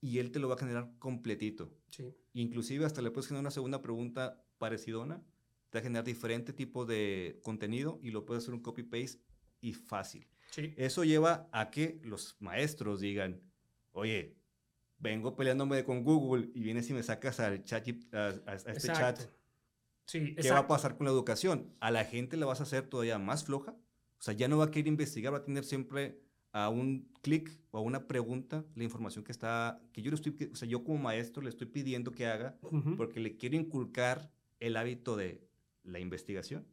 [0.00, 1.74] y él te lo va a generar completito.
[1.90, 2.14] Sí.
[2.34, 5.22] Inclusive hasta le puedes generar una segunda pregunta parecidona,
[5.70, 9.20] te va a generar diferente tipo de contenido y lo puedes hacer un copy-paste
[9.60, 10.26] y fácil.
[10.50, 10.74] Sí.
[10.76, 13.42] Eso lleva a que los maestros digan,
[13.92, 14.38] oye,
[14.98, 19.20] vengo peleándome con Google y vienes y me sacas al chat, a, este chat.
[20.06, 21.74] Sí, ¿Qué va a pasar con la educación?
[21.80, 23.72] A la gente la vas a hacer todavía más floja.
[23.72, 27.50] O sea, ya no va a querer investigar, va a tener siempre a un clic
[27.70, 30.84] o a una pregunta la información que está, que yo le estoy, o sea, yo
[30.84, 32.56] como maestro le estoy pidiendo que haga
[32.96, 34.30] porque le quiero inculcar
[34.60, 35.46] el hábito de
[35.84, 36.66] la investigación.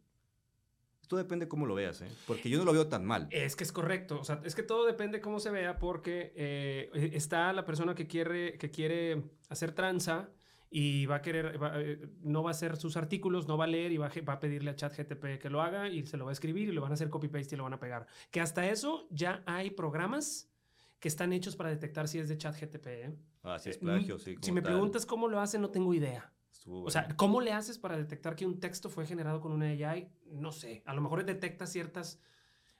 [1.02, 2.08] Esto depende cómo lo veas, ¿eh?
[2.26, 3.28] porque yo no lo veo tan mal.
[3.30, 7.12] Es que es correcto, o sea, es que todo depende cómo se vea, porque eh,
[7.14, 10.30] está la persona que quiere, que quiere hacer tranza
[10.78, 13.94] y va a querer, eh, no va a hacer sus artículos, no va a leer
[13.94, 16.32] y va a, va a pedirle a ChatGTP que lo haga y se lo va
[16.32, 18.08] a escribir y lo van a hacer copy-paste y lo van a pegar.
[18.30, 20.52] Que hasta eso ya hay programas
[21.00, 22.88] que están hechos para detectar si es de ChatGTP.
[22.88, 23.16] ¿eh?
[23.44, 24.36] Ah, si es plagio, sí.
[24.42, 26.30] Si me preguntas cómo lo hacen, no tengo idea.
[26.68, 30.10] O sea, ¿cómo le haces para detectar que un texto fue generado con una AI?
[30.26, 30.84] No sé.
[30.86, 32.20] A lo mejor detecta ciertas...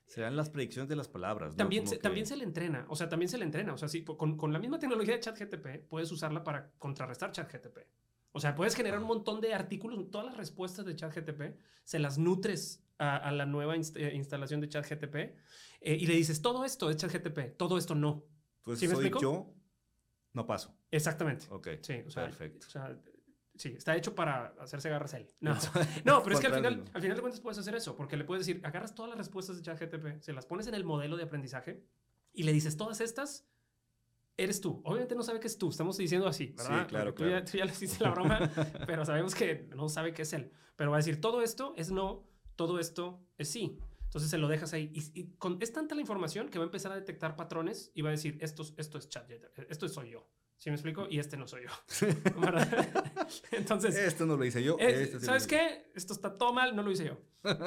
[0.06, 1.56] Serán las predicciones de las palabras.
[1.56, 2.86] También, se, también se le entrena.
[2.90, 3.74] O sea, también se le entrena.
[3.74, 7.80] O sea, sí, con, con la misma tecnología de ChatGTP puedes usarla para contrarrestar ChatGTP.
[8.32, 12.18] O sea, puedes generar un montón de artículos, todas las respuestas de ChatGTP, se las
[12.18, 15.36] nutres a, la nueva eh, instalación de ChatGTP eh,
[15.82, 18.26] y le dices, todo esto es ChatGTP, todo esto no.
[18.62, 19.54] Pues ¿Sí soy yo,
[20.34, 20.78] no paso.
[20.92, 21.46] Exactamente.
[21.50, 22.68] Ok, sí, o sea, perfecto.
[22.68, 23.00] O sea,
[23.58, 25.28] Sí, está hecho para hacerse garras él.
[25.40, 25.56] No,
[26.04, 28.26] no pero es que al final, al final de cuentas puedes hacer eso, porque le
[28.26, 31.24] puedes decir, agarras todas las respuestas de ChatGTP, se las pones en el modelo de
[31.24, 31.84] aprendizaje
[32.34, 33.48] y le dices, todas estas,
[34.38, 34.82] eres tú.
[34.84, 36.82] Obviamente no sabe que es tú, estamos diciendo así, ¿verdad?
[36.82, 37.44] Sí, claro, claro.
[37.46, 38.40] Tú, ya, le hiciste la broma,
[38.88, 40.52] pero sabemos que no sabe que es él.
[40.76, 43.80] Pero va a decir, todo esto es no, todo esto es sí.
[44.04, 44.92] Entonces se lo dejas ahí.
[44.94, 48.10] Y, con, es tanta la información que va a empezar a detectar patrones y va
[48.10, 50.28] a decir, esto, esto es ChatGTP, esto soy yo.
[50.58, 51.08] ¿Sí me explico?
[51.10, 52.08] Y este no soy yo.
[53.52, 53.96] Entonces.
[53.96, 54.78] Esto no lo hice yo.
[54.80, 55.92] Este ¿Sabes qué?
[55.94, 57.22] Esto está todo mal, no lo hice yo.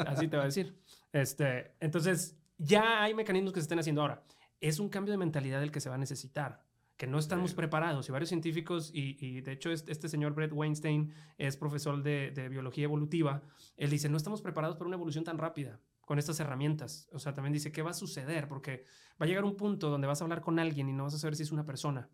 [0.07, 0.77] Así te va a decir.
[1.12, 4.24] Este, entonces, ya hay mecanismos que se estén haciendo ahora.
[4.61, 6.64] Es un cambio de mentalidad el que se va a necesitar,
[6.96, 8.09] que no estamos preparados.
[8.09, 12.85] Y varios científicos, y, de hecho, este, señor Brett Weinstein es profesor de, de biología
[12.85, 13.42] evolutiva.
[13.77, 17.09] Él dice: No estamos preparados para una evolución tan rápida con estas herramientas.
[17.12, 18.48] O sea, también dice: ¿Qué va a suceder?
[18.48, 18.87] Porque
[19.20, 21.18] va a llegar un punto donde vas a hablar con alguien y no vas a
[21.18, 22.09] saber si es una persona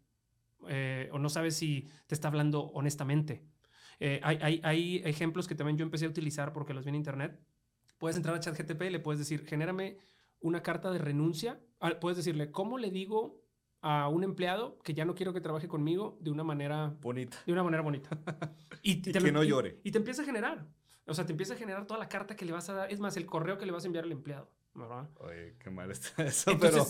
[0.68, 3.44] eh, o no sabes si te está hablando honestamente.
[4.00, 7.40] Eh, hay, hay, ejemplos que también yo empecé a utilizar porque los vi en internet.
[7.98, 9.98] Puedes entrar a ChatGTP y le puedes decir, genérame
[10.40, 11.60] una carta de renuncia.
[11.80, 13.42] Ah, puedes decirle, ¿cómo le digo
[13.80, 17.36] a un empleado que ya no quiero que trabaje conmigo de una manera bonita?
[17.46, 18.10] De una manera bonita.
[18.82, 19.80] y, que no llore.
[19.84, 20.66] Y, te empieza a generar.
[21.06, 22.92] O sea, te empieza a generar toda la carta que le vas a dar.
[22.92, 24.50] Es más, el correo que le vas a enviar al empleado.
[24.74, 25.08] ¿verdad?
[25.20, 26.84] Oye, qué mal está eso, pero...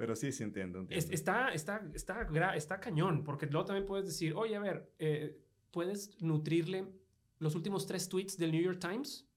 [0.00, 0.86] Pero sí, sí entiendo.
[0.88, 5.38] está, está, está, está cañón, porque luego también puedes decir, oye, a ver, eh,
[5.70, 6.86] puedes nutrirle
[7.38, 9.28] los últimos tres tweets del New York Times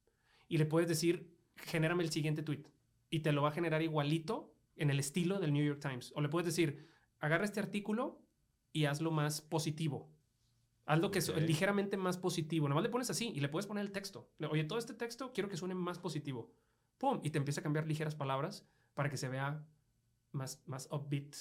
[0.47, 2.63] y le puedes decir, genérame el siguiente tweet.
[3.09, 6.13] Y te lo va a generar igualito en el estilo del New York Times.
[6.15, 6.87] O le puedes decir,
[7.19, 8.21] agarra este artículo
[8.71, 10.13] y hazlo más positivo.
[10.85, 12.69] Hazlo que es ligeramente más positivo.
[12.69, 14.31] Nada más le pones así y le puedes poner el texto.
[14.49, 16.53] Oye, todo este texto quiero que suene más positivo.
[16.99, 17.19] ¡Pum!
[17.21, 19.67] Y te empieza a cambiar ligeras palabras para que se vea
[20.33, 21.35] más, más upbeat.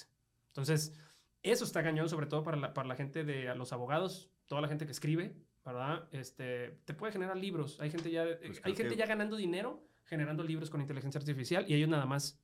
[0.48, 0.94] Entonces,
[1.42, 4.68] eso está cañón, sobre todo para la, para la gente de los abogados, toda la
[4.68, 6.08] gente que escribe, ¿verdad?
[6.12, 7.80] Este, te puede generar libros.
[7.80, 11.74] Hay gente ya, pues hay gente ya ganando dinero generando libros con inteligencia artificial y
[11.74, 12.38] ellos nada más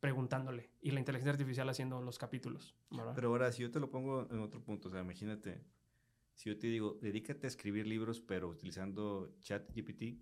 [0.00, 2.74] preguntándole y la inteligencia artificial haciendo los capítulos.
[3.14, 5.62] Pero ahora, si yo te lo pongo en otro punto, o sea, imagínate,
[6.34, 10.20] si yo te digo, dedícate a escribir libros, pero utilizando ChatGPT,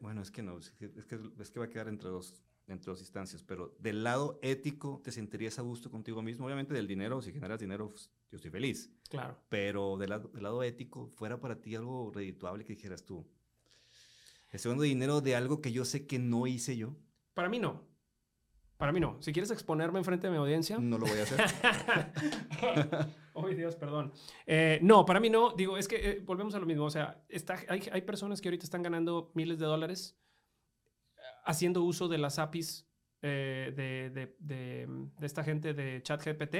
[0.00, 0.90] bueno, es que no, es que,
[1.38, 5.12] es que va a quedar entre dos entre dos instancias, pero del lado ético, ¿te
[5.12, 6.46] sentirías a gusto contigo mismo?
[6.46, 8.90] Obviamente del dinero, si generas dinero, pues, yo estoy feliz.
[9.08, 9.38] Claro.
[9.48, 13.26] Pero del lado, del lado ético, ¿fuera para ti algo redituable que dijeras tú?
[14.52, 16.96] ¿Estoy dando dinero de algo que yo sé que no hice yo?
[17.34, 17.82] Para mí no.
[18.76, 19.16] Para mí no.
[19.20, 20.78] Si quieres exponerme enfrente de mi audiencia.
[20.78, 21.40] No lo voy a hacer.
[23.38, 24.14] Oh, Dios, perdón.
[24.46, 25.52] Eh, no, para mí no.
[25.52, 26.86] Digo, es que eh, volvemos a lo mismo.
[26.86, 30.18] O sea, está, hay, hay, personas que ahorita están ganando miles de dólares
[31.46, 32.86] haciendo uso de las APIs
[33.22, 34.88] de, de,
[35.22, 36.56] esta gente de ChatGPT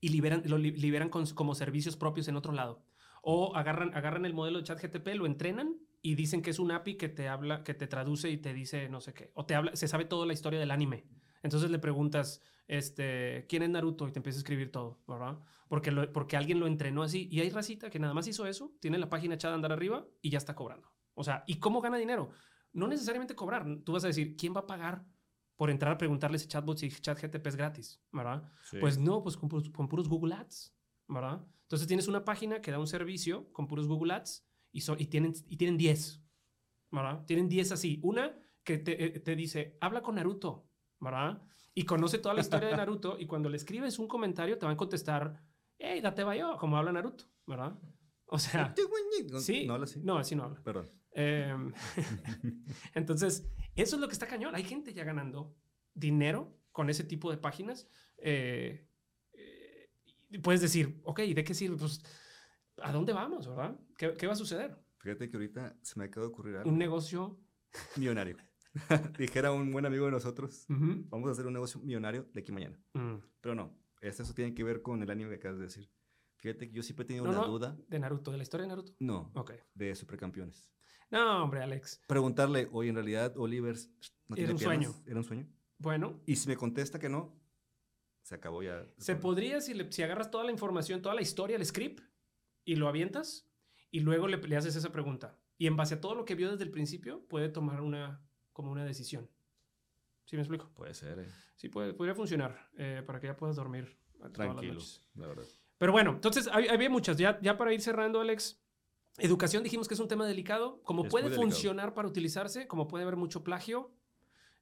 [0.00, 2.84] y liberan, lo liberan como servicios propios en otro lado.
[3.22, 6.96] O agarran, agarran el modelo de ChatGPT, lo entrenan y dicen que es un API
[6.96, 9.30] que te habla, que te traduce y te dice no sé qué.
[9.34, 11.04] O te habla, se sabe toda la historia del anime.
[11.42, 14.08] Entonces le preguntas, este, ¿quién es Naruto?
[14.08, 15.38] Y te empieza a escribir todo, ¿verdad?
[15.68, 17.28] Porque, porque alguien lo entrenó así.
[17.30, 20.06] Y hay racita que nada más hizo eso, tiene la página echada a andar arriba
[20.20, 20.90] y ya está cobrando.
[21.14, 22.30] O sea, ¿y cómo gana dinero?
[22.72, 23.66] No necesariamente cobrar.
[23.84, 25.04] Tú vas a decir, ¿quién va a pagar
[25.56, 28.00] por entrar a preguntarle si chatbot si chat GTP es gratis?
[28.12, 28.50] ¿Verdad?
[28.80, 30.74] Pues no, pues con, con, puros Google Ads,
[31.08, 31.44] ¿verdad?
[31.62, 35.34] Entonces tienes una página que da un servicio con puros Google Ads y, y, tienen,
[35.48, 36.22] y tienen 10,
[36.90, 37.24] ¿verdad?
[37.26, 38.00] Tienen 10 así.
[38.02, 40.68] Una que te, eh, te dice, habla con Naruto,
[41.00, 41.42] ¿verdad?
[41.74, 44.74] Y conoce toda la historia de Naruto y cuando le escribes un comentario te van
[44.74, 45.42] a contestar,
[45.78, 47.78] hey, date yo, como habla Naruto, ¿verdad?
[48.26, 48.74] O sea,
[49.40, 50.00] sí, no habla así.
[50.00, 50.62] No, así no habla.
[50.62, 50.90] Perdón.
[51.20, 51.72] Em,
[52.94, 54.54] entonces, eso es lo que está cañón.
[54.54, 55.56] Hay gente ya ganando
[55.92, 57.88] dinero con ese tipo de páginas.
[58.18, 58.86] Eh,
[59.32, 59.90] eh,
[60.40, 61.76] puedes decir, ok, ¿de qué sirve?
[61.76, 62.00] Pues,
[62.80, 63.76] ¿a dónde vamos, verdad?
[63.96, 64.78] ¿Qué, ¿Qué, va a suceder?
[64.98, 66.70] Fíjate que ahorita se me acaba de ocurrir algo.
[66.70, 67.40] Un negocio
[67.96, 68.36] millonario.
[69.18, 72.78] dijera un buen amigo de nosotros, vamos a hacer un negocio millonario de aquí mañana.
[72.92, 73.16] Mm.
[73.40, 75.90] Pero no, eso tiene que ver con el anime que acabas de decir.
[76.36, 77.76] Fíjate que yo siempre he tenido una duda.
[77.88, 78.30] ¿De Naruto?
[78.30, 78.94] ¿De la historia de Naruto?
[79.00, 79.32] No.
[79.34, 79.54] Ok.
[79.74, 80.70] De Supercampeones.
[81.10, 82.02] No, hombre, Alex.
[82.06, 83.76] Preguntarle, oye, en realidad, Oliver.
[84.28, 84.94] ¿no Era un sueño.
[85.06, 85.46] ¿Era un sueño?
[85.78, 86.20] Bueno.
[86.26, 87.34] Y si me contesta que no,
[88.22, 88.84] se acabó ya.
[88.98, 92.02] Se podría, si, le, si agarras toda la información, toda la historia, el script,
[92.64, 93.48] y lo avientas,
[93.90, 95.38] y luego le, le haces esa pregunta.
[95.56, 98.72] Y en base a todo lo que vio desde el principio, puede tomar una como
[98.72, 99.30] una decisión.
[100.24, 100.68] ¿Sí me explico?
[100.74, 101.20] Puede ser.
[101.20, 101.28] Eh.
[101.56, 103.96] Sí, puede, podría funcionar eh, para que ya puedas dormir.
[104.32, 104.80] Tranquilo,
[105.14, 105.44] la verdad.
[105.78, 107.16] Pero bueno, entonces había muchas.
[107.16, 108.60] Ya, ya para ir cerrando, Alex,
[109.18, 110.80] educación dijimos que es un tema delicado.
[110.82, 113.92] Como puede funcionar para utilizarse, como puede haber mucho plagio,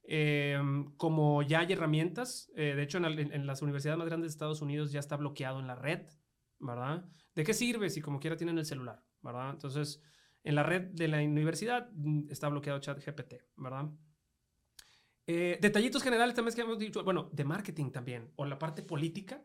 [0.05, 0.59] eh,
[0.97, 2.51] como ya hay herramientas.
[2.55, 5.67] de hecho, en, en, las universidades más grandes de Estados Unidos ya está bloqueado en
[5.67, 6.07] la red,
[6.59, 7.05] ¿verdad?
[7.35, 9.51] ¿De qué sirve si como quiera tienen el celular, ¿verdad?
[9.51, 10.03] Entonces,
[10.47, 13.91] en la red de la universidad mm, está bloqueado ChatGPT, ¿verdad?
[15.27, 19.45] Eh, detallitos generales también que hemos dicho, bueno, de marketing también, o la parte política,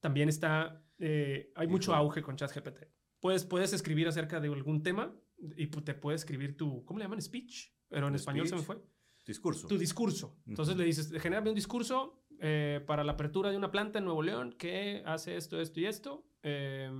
[0.00, 2.84] también está, eh, hay mucho auge con ChatGPT.
[3.20, 5.14] Puedes, puedes escribir acerca de algún tema
[5.56, 7.20] y te puede escribir tu, ¿cómo le llaman?
[7.20, 8.82] Speech, pero en español se me fue.
[9.26, 9.68] Discurso.
[9.68, 10.40] Tu discurso.
[10.46, 14.22] Entonces le dices, genérame un discurso eh, para la apertura de una planta en Nuevo
[14.22, 16.26] León que hace esto, esto y esto.
[16.42, 16.90] Eh,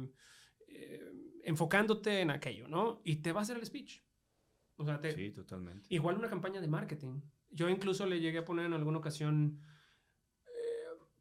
[1.44, 3.00] enfocándote en aquello, ¿no?
[3.04, 4.02] Y te va a hacer el speech.
[4.76, 5.86] O sea, sí, totalmente.
[5.88, 7.22] Igual una campaña de marketing.
[7.50, 9.60] Yo incluso le llegué a poner en alguna ocasión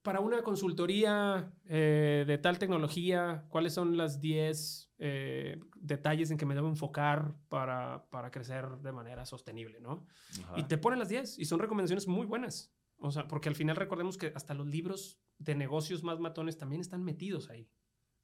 [0.08, 6.46] para una consultoría eh, de tal tecnología, cuáles son las 10 eh, detalles en que
[6.46, 10.08] me debo enfocar para, para crecer de manera sostenible, ¿no?
[10.56, 12.74] Y te ponen las 10 y son recomendaciones muy buenas.
[13.00, 16.80] O sea, porque al final recordemos que hasta los libros de negocios más matones también
[16.80, 17.70] están metidos ahí.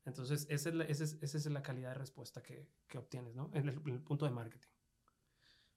[0.06, 3.36] Entonces, esa es la, esa es, esa es la calidad de respuesta que, que obtienes,
[3.36, 3.52] ¿no?
[3.54, 4.70] En el, punto de marketing.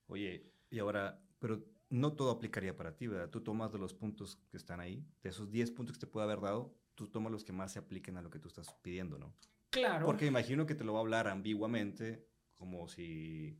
[0.07, 3.31] Oye, y ahora, pero no todo aplicaría para ti, ¿verdad?
[3.31, 6.25] Tú tomas de los puntos que están ahí, de esos 10 puntos que te puede
[6.25, 9.19] haber dado, tú tomas los que más se apliquen a lo que tú estás pidiendo,
[9.19, 9.35] ¿no?
[9.71, 10.07] Claro.
[10.07, 13.59] Porque imagino que te lo va a hablar ambiguamente, como si,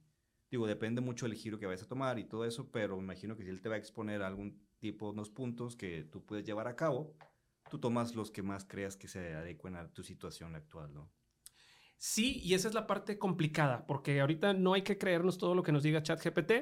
[0.51, 3.45] digo, depende mucho del giro que vayas a tomar y todo eso, pero imagino que
[3.45, 6.77] si él te va a exponer algún tipo, unos puntos que tú puedes llevar a
[6.77, 7.15] cabo,
[7.71, 11.11] tú tomas los que más creas que se adecuen a tu situación actual, ¿no?
[11.99, 15.63] Sí, y esa es la parte complicada, porque ahorita no hay que creernos todo lo
[15.63, 16.53] que nos diga ChatGPT,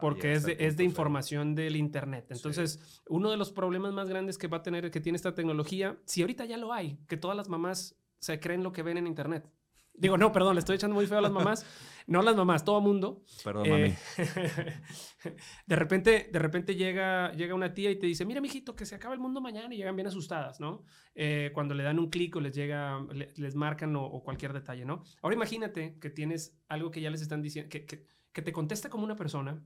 [0.00, 2.26] porque es, de, es de, información del Internet.
[2.30, 5.98] Entonces, uno de los problemas más grandes que va a tener, que tiene esta tecnología,
[6.04, 9.06] si ahorita ya lo hay, que todas las mamás se creen lo que ven en
[9.06, 9.50] Internet.
[9.94, 11.66] Digo, no, perdón, le estoy echando muy feo a las mamás.
[12.06, 13.22] No las mamás, todo mundo.
[13.44, 13.82] Perdón, mami.
[13.82, 13.96] Eh,
[15.66, 18.94] de repente, de repente llega, llega una tía y te dice, mira, mijito, que se
[18.94, 20.84] acaba el mundo mañana y llegan bien asustadas, ¿no?
[21.14, 25.04] Eh, cuando le dan un clic o les llega, les marcan o, cualquier detalle, ¿no?
[25.20, 28.88] Ahora imagínate que tienes algo que ya les están diciendo, que, que, que te contesta
[28.88, 29.62] como una persona,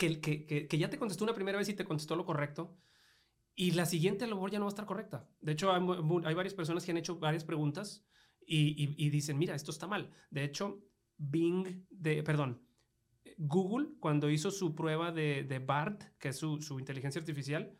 [0.00, 2.74] que, que, que, ya te contestó una primera vez y te contestó lo correcto,
[3.54, 5.28] y la siguiente a lo mejor ya no va a estar correcta.
[5.42, 5.82] De hecho, hay,
[6.24, 8.06] hay varias personas que han hecho varias preguntas
[8.46, 10.10] y, dicen, mira, esto está mal.
[10.30, 10.82] De hecho,
[11.18, 12.62] Bing, de, perdón,
[13.36, 17.76] Google, cuando hizo su prueba de, de BART, que es su, su, inteligencia artificial,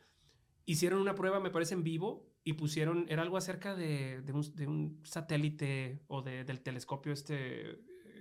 [0.66, 4.54] hicieron una prueba, me parece, en vivo y pusieron, era algo acerca de, de, un,
[4.54, 7.80] de un, satélite o del telescopio este,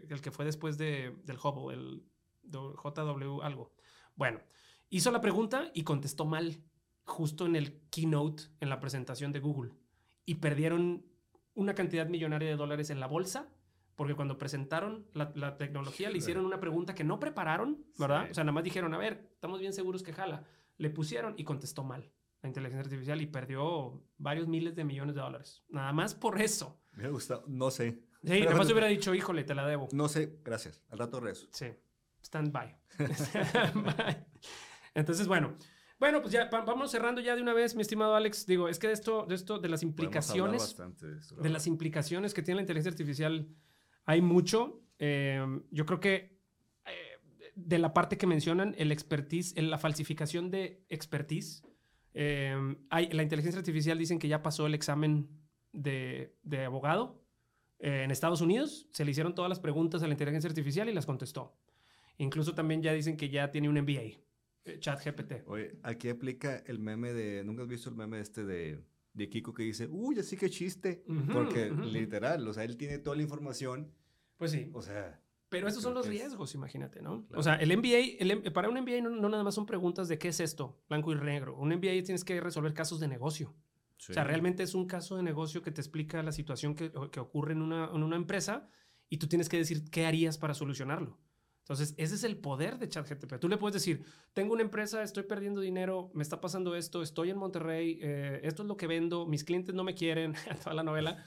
[0.09, 2.03] el que fue después de, del Hubble, el
[2.49, 3.73] JW algo.
[4.19, 4.41] Bueno,
[4.89, 6.61] hizo la pregunta y contestó mal,
[7.05, 9.71] justo en el keynote, en la presentación de Google.
[10.25, 11.05] Y perdieron
[11.53, 13.47] una cantidad millonaria de dólares en la bolsa
[13.95, 18.27] porque cuando presentaron la, tecnología le hicieron una pregunta que no prepararon, ¿verdad?
[18.29, 20.43] O sea, nada más dijeron, a ver, estamos bien seguros que jala.
[20.77, 22.11] Le pusieron y contestó mal
[22.41, 25.63] la inteligencia artificial y perdió varios miles de millones de dólares.
[25.69, 26.77] Nada más por eso.
[26.91, 28.03] Me gusta, no sé.
[28.23, 29.87] Sí, nada más hubiera dicho, híjole, te la debo.
[29.93, 30.83] No sé, gracias.
[30.89, 31.47] Al rato rezo.
[31.51, 31.67] Sí,
[32.23, 32.75] stand by.
[34.93, 35.55] Entonces, bueno.
[35.99, 38.45] Bueno, pues ya vamos cerrando ya de una vez, mi estimado Alex.
[38.45, 42.41] Digo, es que de esto, de esto, de las implicaciones, de, de las implicaciones que
[42.41, 43.49] tiene la inteligencia artificial
[44.09, 44.81] hay mucho.
[44.97, 46.39] Eh, yo creo que
[46.85, 46.91] eh,
[47.53, 51.61] de la parte que mencionan, el expertise, la falsificación de expertise.
[52.15, 55.29] Eh, hay, la inteligencia artificial dicen que ya pasó el examen
[55.73, 57.23] de, de abogado
[57.77, 58.87] en Estados Unidos.
[58.91, 61.55] Se le hicieron todas las preguntas a la inteligencia artificial y las contestó.
[62.19, 65.47] Incluso también ya dicen que ya tiene un MBA, chat GPT.
[65.47, 68.79] Oye, aquí aplica el meme de, ¿nunca has visto el meme este de,
[69.13, 71.03] de Kiko que dice, uy, así que chiste?
[71.33, 73.91] Porque literal, o sea, él tiene toda la información
[74.39, 74.71] pues sí.
[74.73, 75.21] O sea.
[75.49, 77.27] Pero esos son los riesgos, imagínate, ¿no?
[77.33, 80.39] O sea, el MBA, para un MBA no, nada más son preguntas de qué es
[80.39, 81.57] esto, blanco y negro.
[81.57, 83.53] Un MBA tienes que resolver casos de negocio.
[84.09, 87.19] O sea, realmente es un caso de negocio que te explica la situación que, que
[87.19, 88.69] ocurre en una, en una, empresa
[89.09, 91.17] y tú tienes que decir qué harías para solucionarlo.
[91.69, 93.39] Entonces, ese es el poder de ChatGPT.
[93.39, 94.03] Tú le puedes decir,
[94.33, 98.63] tengo una empresa, estoy perdiendo dinero, me está pasando esto, estoy en Monterrey, eh, esto
[98.63, 101.23] es lo que vendo, mis clientes no me quieren, toda la novela,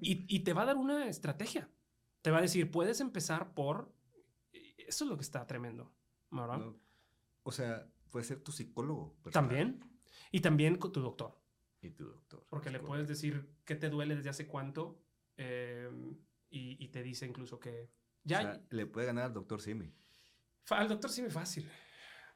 [0.00, 1.68] y, y te va a dar una estrategia
[2.26, 3.88] te va a decir, puedes empezar por...
[4.52, 5.94] Eso es lo que está tremendo,
[6.32, 6.60] ¿verdad?
[7.44, 9.16] o sea, puede ser tu psicólogo.
[9.30, 9.78] También.
[10.32, 11.40] Y también con tu doctor.
[11.80, 12.44] Y tu doctor.
[12.48, 15.00] Porque le puedes decir qué te duele desde hace cuánto
[15.36, 16.18] em,
[16.50, 17.92] y, te dice incluso que...
[18.26, 19.94] Ya o sea, le puede ganar al doctor Simi.
[20.70, 21.70] Al doctor Simi fácil.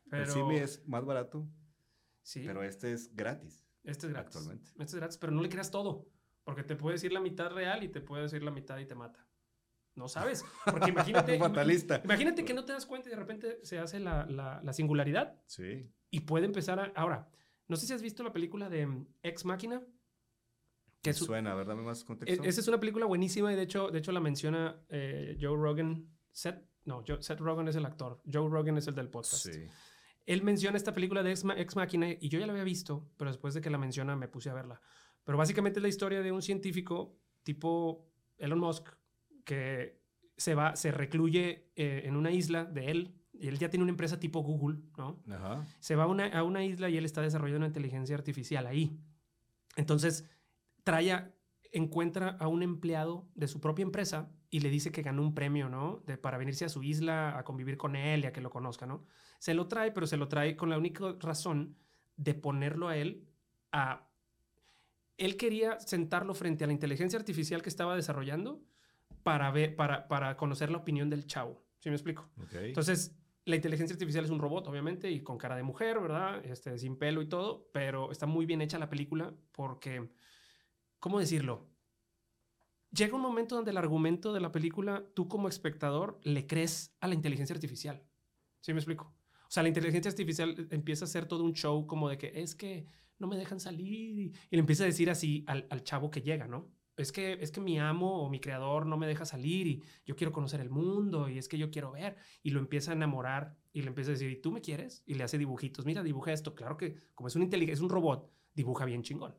[0.09, 0.23] Pero...
[0.23, 1.47] El Simi es más barato.
[2.23, 2.45] Sí.
[2.47, 3.67] Pero este es gratis.
[3.83, 4.37] Este es gratis.
[4.37, 4.71] Actualmente.
[4.71, 6.09] Este es gratis, pero no le creas todo.
[6.45, 8.95] Porque te puede decir la mitad real y te puede decir la mitad y te
[8.95, 9.27] mata.
[9.97, 10.45] No sabes.
[10.65, 11.39] Porque imagínate.
[11.39, 12.01] Fatalista.
[12.05, 15.41] Imagínate que no te das cuenta y de repente se hace la, la, singularidad.
[15.47, 15.93] Sí.
[16.11, 16.93] Y puede empezar a.
[16.95, 17.29] Ahora,
[17.67, 19.83] no sé si has visto la película de Ex Máquina.
[21.03, 21.77] Que suena, ¿verdad?
[21.77, 22.43] más contexto.
[22.43, 25.57] E, esa es una película buenísima y de hecho, de hecho la menciona eh, Joe
[25.57, 26.09] Rogan.
[26.31, 28.21] Seth, no, Seth Rogan es el actor.
[28.31, 29.47] Joe Rogan es el del podcast.
[29.47, 29.67] Sí.
[30.27, 33.31] Él menciona esta película de Ex, Ex Máquina y yo ya la había visto, pero
[33.31, 34.81] después de que la menciona me puse a verla.
[35.25, 38.89] Pero básicamente es la historia de un científico tipo Elon Musk
[39.45, 40.01] que
[40.37, 43.91] se va, se recluye eh, en una isla de él, y él ya tiene una
[43.91, 45.23] empresa tipo Google, ¿no?
[45.81, 48.99] Se va a una, a una, isla y él está desarrollando una inteligencia artificial ahí.
[49.77, 50.29] Entonces,
[50.85, 51.33] trae
[51.73, 55.69] encuentra a un empleado de su propia empresa y le dice que ganó un premio,
[55.69, 56.03] ¿no?
[56.07, 58.87] De, para venirse a su isla a convivir con él y a que lo conozca,
[58.87, 59.05] ¿no?
[59.39, 61.77] Se lo trae, pero se lo trae con la única razón
[62.17, 63.29] de ponerlo a él
[63.73, 64.09] a...
[65.17, 68.63] Él quería sentarlo frente a la inteligencia artificial que estaba desarrollando
[69.23, 71.63] para, ver, para, para conocer la opinión del chavo.
[71.79, 72.31] ¿Sí me explico?
[72.53, 76.45] Entonces, la inteligencia artificial es un robot, obviamente, y con cara de mujer, ¿verdad?
[76.45, 80.11] Este, sin pelo y todo, pero está muy bien hecha la película porque,
[81.01, 81.67] ¿cómo decirlo?
[82.93, 87.09] Llega un momento donde el argumento de la película, tú como espectador, le crees a
[87.09, 88.03] la inteligencia artificial.
[88.61, 89.15] ¿Sí me explico?
[89.49, 92.55] O sea, la inteligencia artificial empieza a hacer todo un show como de que es
[92.55, 92.87] que
[93.19, 96.47] no me dejan salir y, le empieza a decir así al, al chavo que llega,
[96.47, 96.71] ¿no?
[97.01, 100.17] es que, es que mi amo o mi creador no me deja salir y yo
[100.17, 103.57] quiero conocer el mundo y es que yo quiero ver y lo empieza a enamorar
[103.73, 105.03] y le empieza a decir, ¿y tú me quieres?
[105.07, 106.55] Y le hace dibujitos, mira, dibuja esto.
[106.55, 109.35] Claro que como es un es un robot, dibuja bien chingón,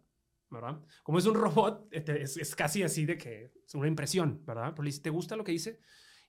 [0.52, 0.80] ¿verdad?
[1.04, 4.72] Como es un robot, este, es, casi así de que es una impresión, ¿verdad?
[4.72, 5.80] Pero le dice, ¿te gusta lo que hice?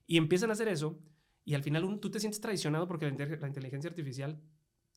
[0.07, 0.99] Y empiezan a hacer eso
[1.45, 4.41] y al final tú te sientes traicionado porque la, inteligencia artificial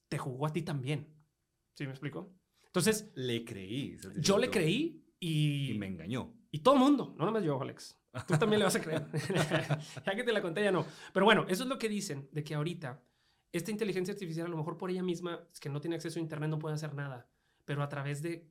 [0.08, 1.12] te jugó a ti también.
[1.74, 2.32] ¿Sí me explico?
[2.66, 3.10] Entonces...
[3.14, 3.98] Le creí.
[4.18, 6.34] Yo le creí y, me engañó.
[6.50, 7.98] Y todo el mundo, no nomás yo, Alex.
[8.26, 9.06] Tú también le vas a creer.
[10.06, 10.86] ya que te la conté, ya no.
[11.12, 13.02] Pero bueno, eso es lo que dicen, de que ahorita
[13.52, 16.22] esta inteligencia artificial, a lo mejor por ella misma, es que no tiene acceso a
[16.22, 17.28] Internet, no puede hacer nada.
[17.64, 18.48] Pero a través de...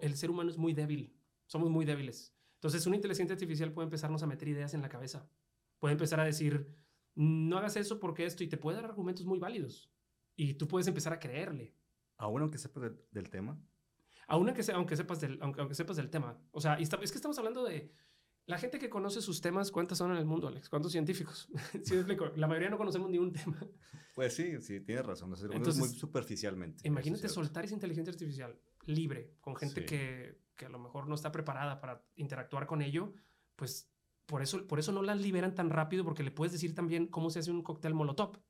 [0.00, 1.16] El ser humano es muy débil.
[1.46, 2.34] Somos muy débiles.
[2.54, 5.28] Entonces, una inteligencia artificial puede empezarnos a meter ideas en la cabeza.
[5.78, 6.72] Puede empezar a decir,
[7.14, 9.92] no hagas eso porque esto, y te puede dar argumentos muy válidos.
[10.36, 11.76] Y tú puedes empezar a creerle.
[12.16, 12.80] Aún aunque sepa
[13.10, 13.60] del tema.
[14.28, 16.40] Aún aunque, aunque, sepas del, aunque, sepas del tema.
[16.52, 17.92] O sea, es que estamos hablando de
[18.46, 20.68] la gente que conoce sus temas, ¿cuántas son en el mundo, Alex?
[20.68, 21.48] ¿Cuántos científicos?
[21.84, 22.30] ¿Sí explico?
[22.36, 23.58] La mayoría no conocemos ni un tema.
[24.14, 25.34] Pues sí, sí, tienes razón.
[25.52, 26.86] Entonces, muy superficialmente.
[26.86, 31.32] Imagínate soltar esa inteligencia artificial libre, con gente que, que, a lo mejor no está
[31.32, 33.14] preparada para interactuar con ello,
[33.56, 33.92] pues
[34.26, 37.30] por eso, por eso no las liberan tan rápido, porque le puedes decir también cómo
[37.30, 38.40] se hace un cóctel molotov.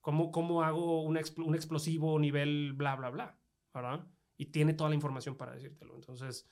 [0.00, 3.38] Cómo, cómo hago un, un explosivo nivel bla, bla, bla.
[3.72, 4.06] ¿Verdad?
[4.42, 5.94] y tiene toda la información para decírtelo.
[5.94, 6.48] Entonces,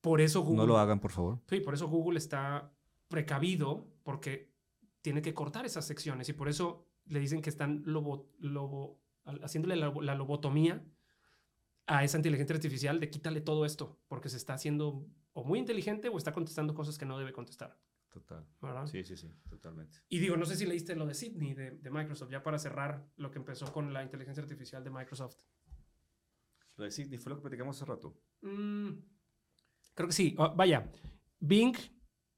[0.00, 0.58] por eso Google...
[0.58, 1.40] No lo hagan, por favor.
[1.48, 2.72] Sí, por eso Google está
[3.08, 4.52] precavido porque
[5.00, 9.00] tiene que cortar esas secciones y por eso le dicen que están lobo, lobo,
[9.42, 10.86] haciéndole la, la, lobotomía
[11.86, 16.08] a esa inteligencia artificial de quítale todo esto porque se está haciendo o muy inteligente
[16.08, 17.78] o está contestando cosas que no debe contestar.
[18.14, 18.46] Total.
[18.86, 19.98] Sí, sí, sí, totalmente.
[20.08, 23.04] Y digo, no sé si leíste lo de Sydney de, de, Microsoft, ya para cerrar
[23.16, 25.36] lo que empezó con la inteligencia artificial de Microsoft.
[26.76, 28.16] Lo de Sydney fue lo que platicamos hace rato.
[28.42, 28.90] Mm,
[29.94, 30.34] creo que sí.
[30.38, 30.88] Oh, vaya,
[31.40, 31.76] Bing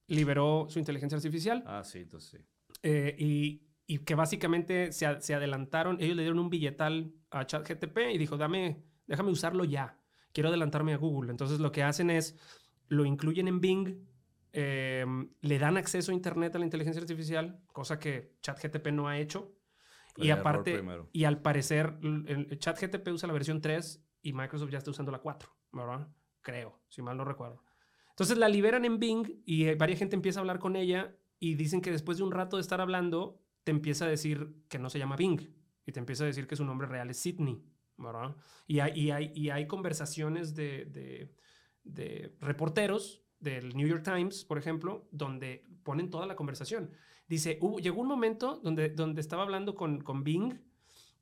[0.07, 1.63] liberó su inteligencia artificial.
[1.67, 2.47] Ah, sí, entonces sí.
[2.83, 7.99] Eh, y, y, que básicamente se, se, adelantaron, ellos le dieron un billetal a ChatGTP
[8.15, 9.99] y dijo, dame, déjame usarlo ya.
[10.33, 11.31] Quiero adelantarme a Google.
[11.31, 12.37] Entonces lo que hacen es,
[12.89, 14.07] lo incluyen en Bing
[14.59, 19.19] Em, le dan acceso a Internet a la inteligencia artificial, cosa que ChatGTP no ha
[19.19, 19.53] hecho.
[20.17, 20.83] y aparte,
[21.13, 21.99] y al parecer,
[22.59, 26.09] ChatGTP usa la versión 3 y Microsoft ya está usando la 4, ¿verdad?
[26.41, 27.63] Creo, si mal no recuerdo.
[28.09, 31.57] Entonces la liberan en Bing y eh, varias gente empieza a hablar con ella y
[31.57, 34.89] dicen que después de un rato de estar hablando, te empieza a decir que no
[34.89, 35.51] se llama Bing
[35.85, 37.63] y te empieza a decir que su nombre real es Sydney,
[38.67, 41.31] Y hay, hay, y hay conversaciones de,
[41.85, 46.91] de, reporteros del New York Times, por ejemplo, donde ponen toda la conversación.
[47.29, 50.61] Dice, llegó un momento donde, donde estaba hablando con, con Bing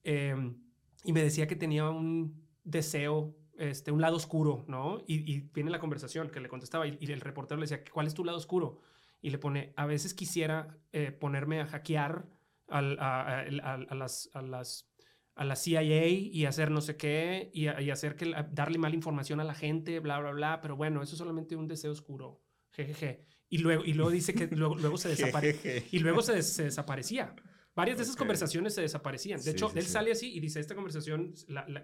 [0.03, 0.57] em,
[1.05, 5.03] y me decía que tenía un deseo, este, un lado oscuro, ¿no?
[5.07, 8.25] Y, viene la conversación que le contestaba y, el reportero le decía, ¿cuál es tu
[8.25, 8.81] lado oscuro?
[9.23, 12.27] Y le pone, a veces quisiera eh, ponerme a hackear
[12.69, 14.94] a, las, a las
[15.35, 19.45] a la CIA y hacer no sé qué y, hacer que darle mala información a
[19.45, 20.61] la gente, bla, bla, bla.
[20.61, 22.41] Pero bueno, eso es solamente un deseo oscuro.
[22.71, 23.27] Jejeje.
[23.49, 25.87] Y luego, y luego dice que luego, luego se desaparece.
[25.91, 27.35] y luego se, desaparecía.
[27.75, 29.43] Varias de esas conversaciones se desaparecían.
[29.43, 31.35] De hecho, él sale así y dice, esta conversación,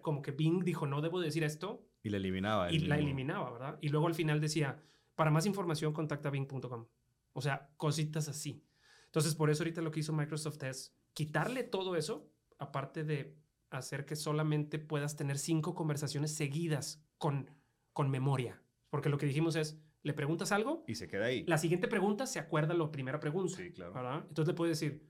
[0.03, 1.85] como que Bing dijo, no debo decir esto.
[2.05, 2.71] Y la eliminaba.
[2.71, 3.79] Y la eliminaba, ¿verdad?
[3.81, 4.81] Y luego al final decía,
[5.17, 6.87] para más información contacta bing.com.
[7.33, 8.65] O sea, cositas así.
[9.07, 12.30] Entonces, por eso ahorita lo que hizo Microsoft es quitarle todo eso
[12.61, 13.37] aparte de
[13.71, 17.51] hacer que solamente puedas tener cinco conversaciones seguidas con,
[17.93, 18.63] con memoria.
[18.91, 20.85] Porque lo que dijimos es, le preguntas algo.
[20.87, 21.45] Y se queda ahí.
[21.47, 23.57] La siguiente pregunta se acuerda la primera pregunta.
[23.57, 24.25] Sí, claro.
[24.29, 25.09] Entonces le puedes decir,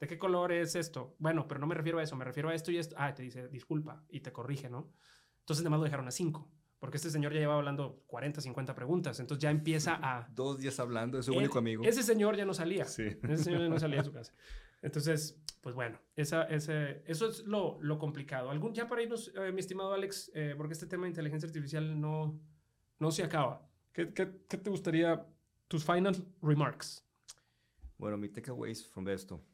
[0.00, 1.16] ¿de qué color es esto?
[1.18, 2.96] Bueno, pero no me refiero a eso, me refiero a esto y esto.
[2.98, 4.92] Ah, te dice, disculpa, y te corrige, ¿no?
[5.40, 6.50] Entonces además lo dejaron a cinco.
[6.78, 9.20] Porque este señor ya llevaba hablando 40, 50 preguntas.
[9.20, 10.26] Entonces ya empieza a...
[10.34, 11.84] Dos días hablando, es su único amigo.
[11.84, 12.86] Ese señor ya no salía.
[12.86, 13.04] Sí.
[13.22, 14.32] Ese señor ya no salía de su casa.
[14.82, 18.50] Entonces, pues bueno, esa, ese, eso es lo, lo, complicado.
[18.50, 22.00] ¿Algún, ya para irnos, eh, mi estimado Alex, eh, porque este tema de inteligencia artificial
[22.00, 22.40] no,
[22.98, 23.68] no se acaba.
[23.92, 25.26] ¿Qué, qué, qué te gustaría,
[25.68, 27.04] tus final remarks?
[27.98, 29.44] Bueno, mi takeaways from esto.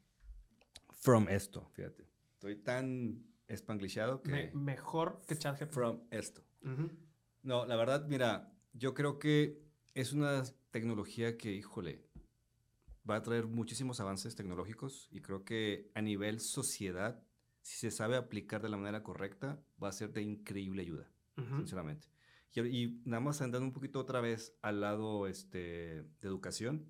[0.93, 2.07] From esto, fíjate.
[2.31, 4.51] Estoy tan espanglishado que...
[4.53, 5.73] mejor que ChatGPT.
[5.73, 6.41] From esto.
[7.43, 9.61] No, la verdad, mira, yo creo que
[9.93, 12.06] es una tecnología que, híjole,
[13.09, 17.23] va a traer muchísimos avances tecnológicos y creo que a nivel sociedad,
[17.61, 22.07] si se sabe aplicar de la manera correcta, va a ser de increíble ayuda, sinceramente.
[22.55, 26.87] Y, nada más andando un poquito otra vez al lado este, de educación,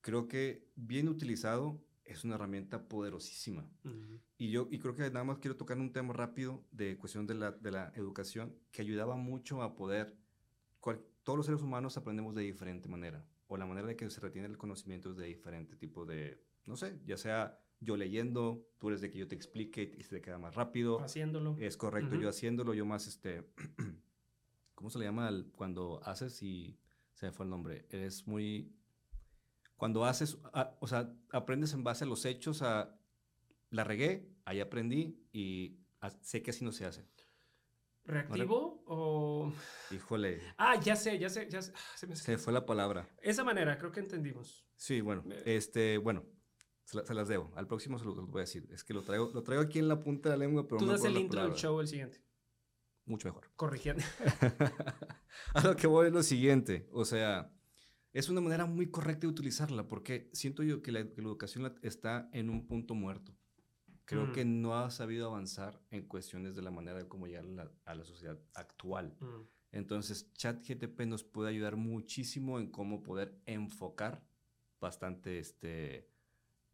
[0.00, 3.70] creo que bien utilizado es una herramienta poderosísima.
[4.38, 7.34] Y yo y creo que nada más quiero tocar un tema rápido de cuestión de
[7.34, 10.16] la, de la educación que ayudaba mucho a poder,
[11.22, 14.46] todos los seres humanos aprendemos de diferente manera o la manera de que se retiene
[14.46, 19.00] el conocimiento es de diferente tipo de, no sé, ya sea yo leyendo, tú eres
[19.00, 21.00] de que yo te explique y se te queda más rápido.
[21.00, 21.56] Haciéndolo.
[21.58, 23.44] Es correcto, yo haciéndolo, yo más, este,
[24.74, 26.78] ¿cómo se le llama cuando haces y
[27.14, 27.86] se me fue el nombre?
[27.90, 28.74] Eres muy,
[29.76, 30.38] cuando haces,
[30.80, 32.98] o sea, aprendes en base a los hechos, a,
[33.70, 35.78] la regué, ahí aprendí y
[36.22, 37.06] sé que así no se hace.
[38.08, 39.52] ¿Reactivo o...?
[39.90, 40.40] Híjole.
[40.56, 41.72] Ah, ya sé, ya sé, ya sé.
[41.74, 43.06] Ah, se, fue la palabra.
[43.20, 44.66] Esa manera, creo que entendimos.
[44.76, 46.24] Sí, bueno, este, bueno,
[46.84, 47.52] se, las debo.
[47.54, 48.66] Al próximo se lo, voy a decir.
[48.72, 50.86] Es que lo traigo, lo traigo aquí en la punta de la lengua, pero Tú
[50.86, 52.24] das el intro del show el siguiente.
[53.04, 53.50] Mucho mejor.
[53.56, 54.02] Corrigiendo.
[55.54, 56.88] a lo que voy es lo siguiente.
[56.92, 57.54] O sea,
[58.14, 62.48] es una manera muy correcta de utilizarla porque siento yo que la educación está en
[62.48, 63.36] un punto muerto.
[64.08, 67.44] Creo que no ha sabido avanzar en cuestiones de la manera de cómo llegar
[67.84, 69.14] a la, sociedad actual.
[69.70, 74.24] Entonces, ChatGTP nos puede ayudar muchísimo en cómo poder enfocar
[74.80, 76.08] bastante, este,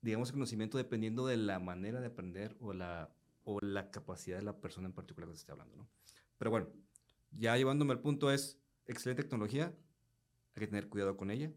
[0.00, 3.12] digamos, el conocimiento dependiendo de la manera de aprender o la,
[3.42, 5.88] o la capacidad de la persona en particular que se esté hablando, ¿no?
[6.38, 6.68] Pero bueno,
[7.32, 9.74] ya llevándome al punto es, excelente tecnología,
[10.54, 11.52] hay que tener cuidado con ella,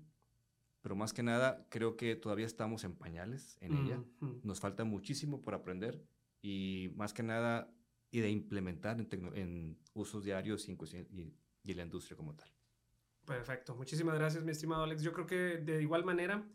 [0.87, 4.01] pero más que nada creo que todavía estamos en pañales en ella.
[4.43, 6.01] Nos falta muchísimo por aprender
[6.41, 7.69] y más que nada
[8.09, 10.77] y de implementar en, en usos diarios y,
[11.65, 12.49] y, la industria como tal.
[13.25, 13.75] Perfecto.
[13.75, 15.03] Muchísimas gracias, mi estimado Alex.
[15.03, 16.47] Yo creo que de igual manera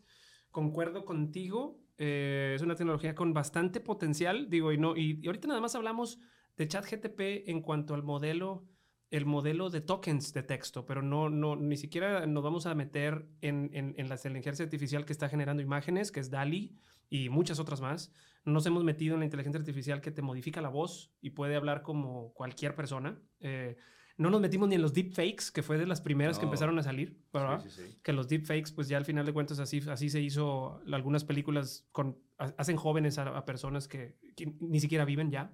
[0.49, 1.79] concuerdo contigo.
[1.99, 4.49] Eh, es una tecnología con bastante potencial.
[4.49, 6.17] Digo, y no, y, ahorita nada más hablamos
[6.57, 8.67] de ChatGTP en cuanto al modelo,
[9.13, 13.27] el modelo de tokens de texto, pero no, no, ni siquiera nos vamos a meter
[13.41, 16.75] en, en, en la inteligencia artificial que está generando imágenes, que es DALI
[17.11, 18.11] y muchas otras más.
[18.43, 21.83] Nos hemos metido en la inteligencia artificial que te modifica la voz y puede hablar
[21.83, 23.21] como cualquier persona.
[23.39, 23.77] Eh,
[24.17, 26.83] no nos metimos ni en los deepfakes, que fue de las primeras que empezaron a
[26.83, 27.61] salir, ¿verdad?
[27.61, 30.81] Sí, sí, Que los deepfakes, pues ya al final de cuentas así, así se hizo
[30.91, 34.17] algunas películas con, hacen jóvenes a, personas que,
[34.59, 35.53] ni siquiera viven ya.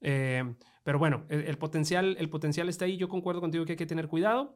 [0.00, 0.54] Eh,
[0.84, 2.98] pero bueno, el, potencial, el potencial está ahí.
[2.98, 4.54] Yo concuerdo contigo que hay que tener cuidado.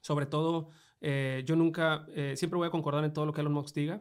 [0.00, 0.70] Sobre todo,
[1.02, 4.00] eh, yo nunca, eh, siempre voy a concordar en todo lo que Elon Musk diga.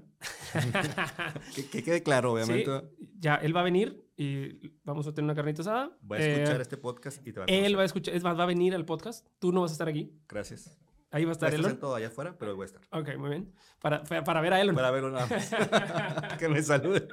[1.72, 2.72] que, quede claro, obviamente.
[3.20, 5.92] ya, él va a venir y vamos a tener una carnita asada.
[6.02, 8.46] Voy a escuchar este podcast y te va a Él va a escuchar, va a
[8.46, 9.28] venir al podcast.
[9.40, 10.14] Tú no vas a estar aquí.
[10.30, 10.80] Gracias.
[11.12, 11.80] Ahí va a estar Elon.
[11.80, 12.82] todo allá afuera, pero voy a estar.
[12.92, 13.54] Ok, muy bien.
[13.82, 14.76] Para, para ver a Elon.
[14.76, 15.52] Para verlo nada más.
[16.40, 17.08] que me salude.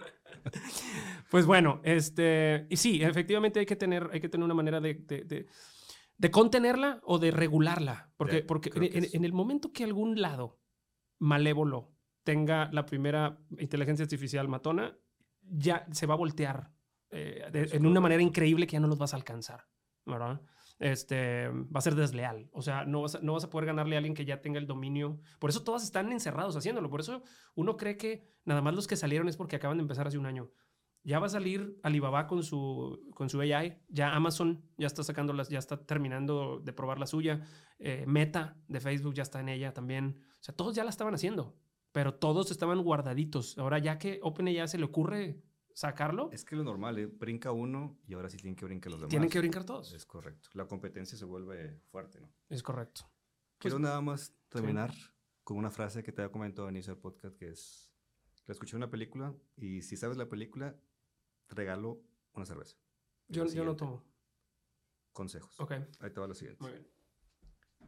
[1.31, 4.95] Pues bueno, este, y sí, efectivamente hay que tener, hay que tener una manera de,
[4.95, 5.47] de,
[6.17, 10.61] de, contenerla o de regularla, porque, porque en, el momento que algún lado
[11.19, 11.93] malévolo
[12.23, 14.97] tenga la primera inteligencia artificial matona,
[15.43, 16.71] ya se va a voltear
[17.11, 19.67] eh, en una manera increíble que ya no los vas a alcanzar,
[20.05, 20.41] ¿verdad?
[20.79, 22.49] Este, va a ser desleal.
[22.53, 24.59] O sea, no vas, a, no vas a poder ganarle a alguien que ya tenga
[24.59, 25.19] el dominio.
[25.39, 26.91] Por eso todas están encerrados haciéndolo.
[26.91, 27.23] Por eso
[27.55, 30.27] uno cree que nada más los que salieron es porque acaban de empezar hace un
[30.27, 30.51] año.
[31.03, 33.79] Ya va a salir Alibaba con su, con su AI.
[33.89, 37.47] Ya Amazon ya está sacando las, ya está terminando de probar la suya.
[37.79, 40.21] Eh, Meta de Facebook ya está en ella también.
[40.33, 41.57] O sea, todos ya la estaban haciendo,
[41.93, 43.57] pero todos estaban guardaditos.
[43.57, 45.41] Ahora ya que OpenAI se le ocurre
[45.77, 46.31] sacarlo.
[46.33, 47.07] Es que lo normal, ¿eh?
[47.07, 49.11] brinca uno y ahora sí tienen que brincar los demás.
[49.11, 49.93] Tienen que brincar todos.
[49.93, 50.49] Es correcto.
[50.55, 52.33] La competencia se vuelve fuerte, ¿no?
[52.49, 53.03] Es correcto.
[53.59, 54.95] Quiero pues, nada más terminar
[55.45, 57.93] con una frase que te había comentado al inicio del podcast, que es,
[58.47, 60.75] la escuché en una película y si sabes la película,
[61.47, 62.03] te regalo
[62.33, 62.79] una cerveza.
[63.29, 64.03] Yo, yo no tomo.
[65.13, 65.61] Consejos.
[65.61, 65.73] Ok.
[66.01, 66.63] Ahí te va lo siguiente.
[66.63, 66.87] Muy bien.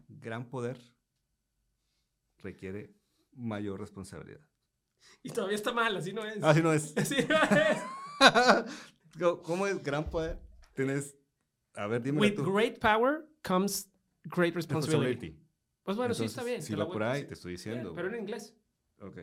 [0.09, 0.79] Gran poder
[2.37, 2.95] requiere
[3.33, 4.43] mayor responsabilidad.
[5.23, 6.43] Y todavía está mal, así no es.
[6.43, 6.97] Así no es.
[6.97, 7.83] Así no es.
[9.43, 10.39] ¿Cómo es gran poder?
[10.75, 11.17] Tienes.
[11.75, 12.21] A ver, dime.
[12.21, 13.91] With great power comes
[14.25, 15.37] great responsibility.
[15.83, 16.63] Pues bueno, sí está bien.
[16.63, 17.95] Si va por ahí, te estoy diciendo.
[17.95, 18.55] pero en inglés.
[19.01, 19.19] Ok.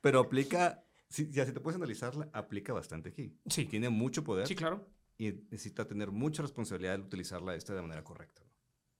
[0.00, 0.84] pero aplica.
[1.08, 3.38] Si, ya si te puedes analizarla, aplica bastante aquí.
[3.46, 3.66] Sí.
[3.66, 4.46] Tiene mucho poder.
[4.46, 4.86] Sí, claro.
[5.16, 8.42] Y necesita tener mucha responsabilidad de utilizarla esta de manera correcta.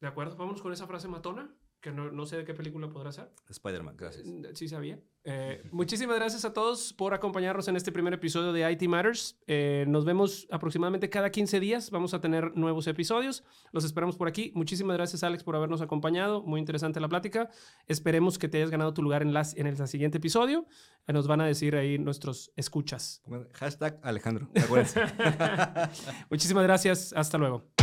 [0.01, 1.53] De acuerdo, vamos con esa frase matona
[1.85, 3.31] que no, no, sé de qué película podrá ser.
[3.47, 4.27] Spider-Man, gracias.
[4.27, 4.99] Eh, sí sabía.
[5.23, 9.39] Eh, muchísimas gracias a todos por acompañarnos en este primer episodio de IT Matters.
[9.47, 11.91] Eh, nos vemos aproximadamente cada 15 días.
[11.91, 13.45] Vamos a tener nuevos episodios.
[13.71, 14.51] Los esperamos por aquí.
[14.55, 16.43] Muchísimas gracias, Alex, por habernos acompañado.
[16.43, 17.51] Muy interesante la plática.
[17.87, 20.67] Esperemos que te hayas ganado tu lugar en, las, en el siguiente episodio.
[21.07, 23.23] Nos van a decir ahí nuestros escuchas.
[23.53, 24.49] Hashtag Alejandro.
[26.31, 27.13] Muchísimas gracias.
[27.13, 27.74] Hasta luego.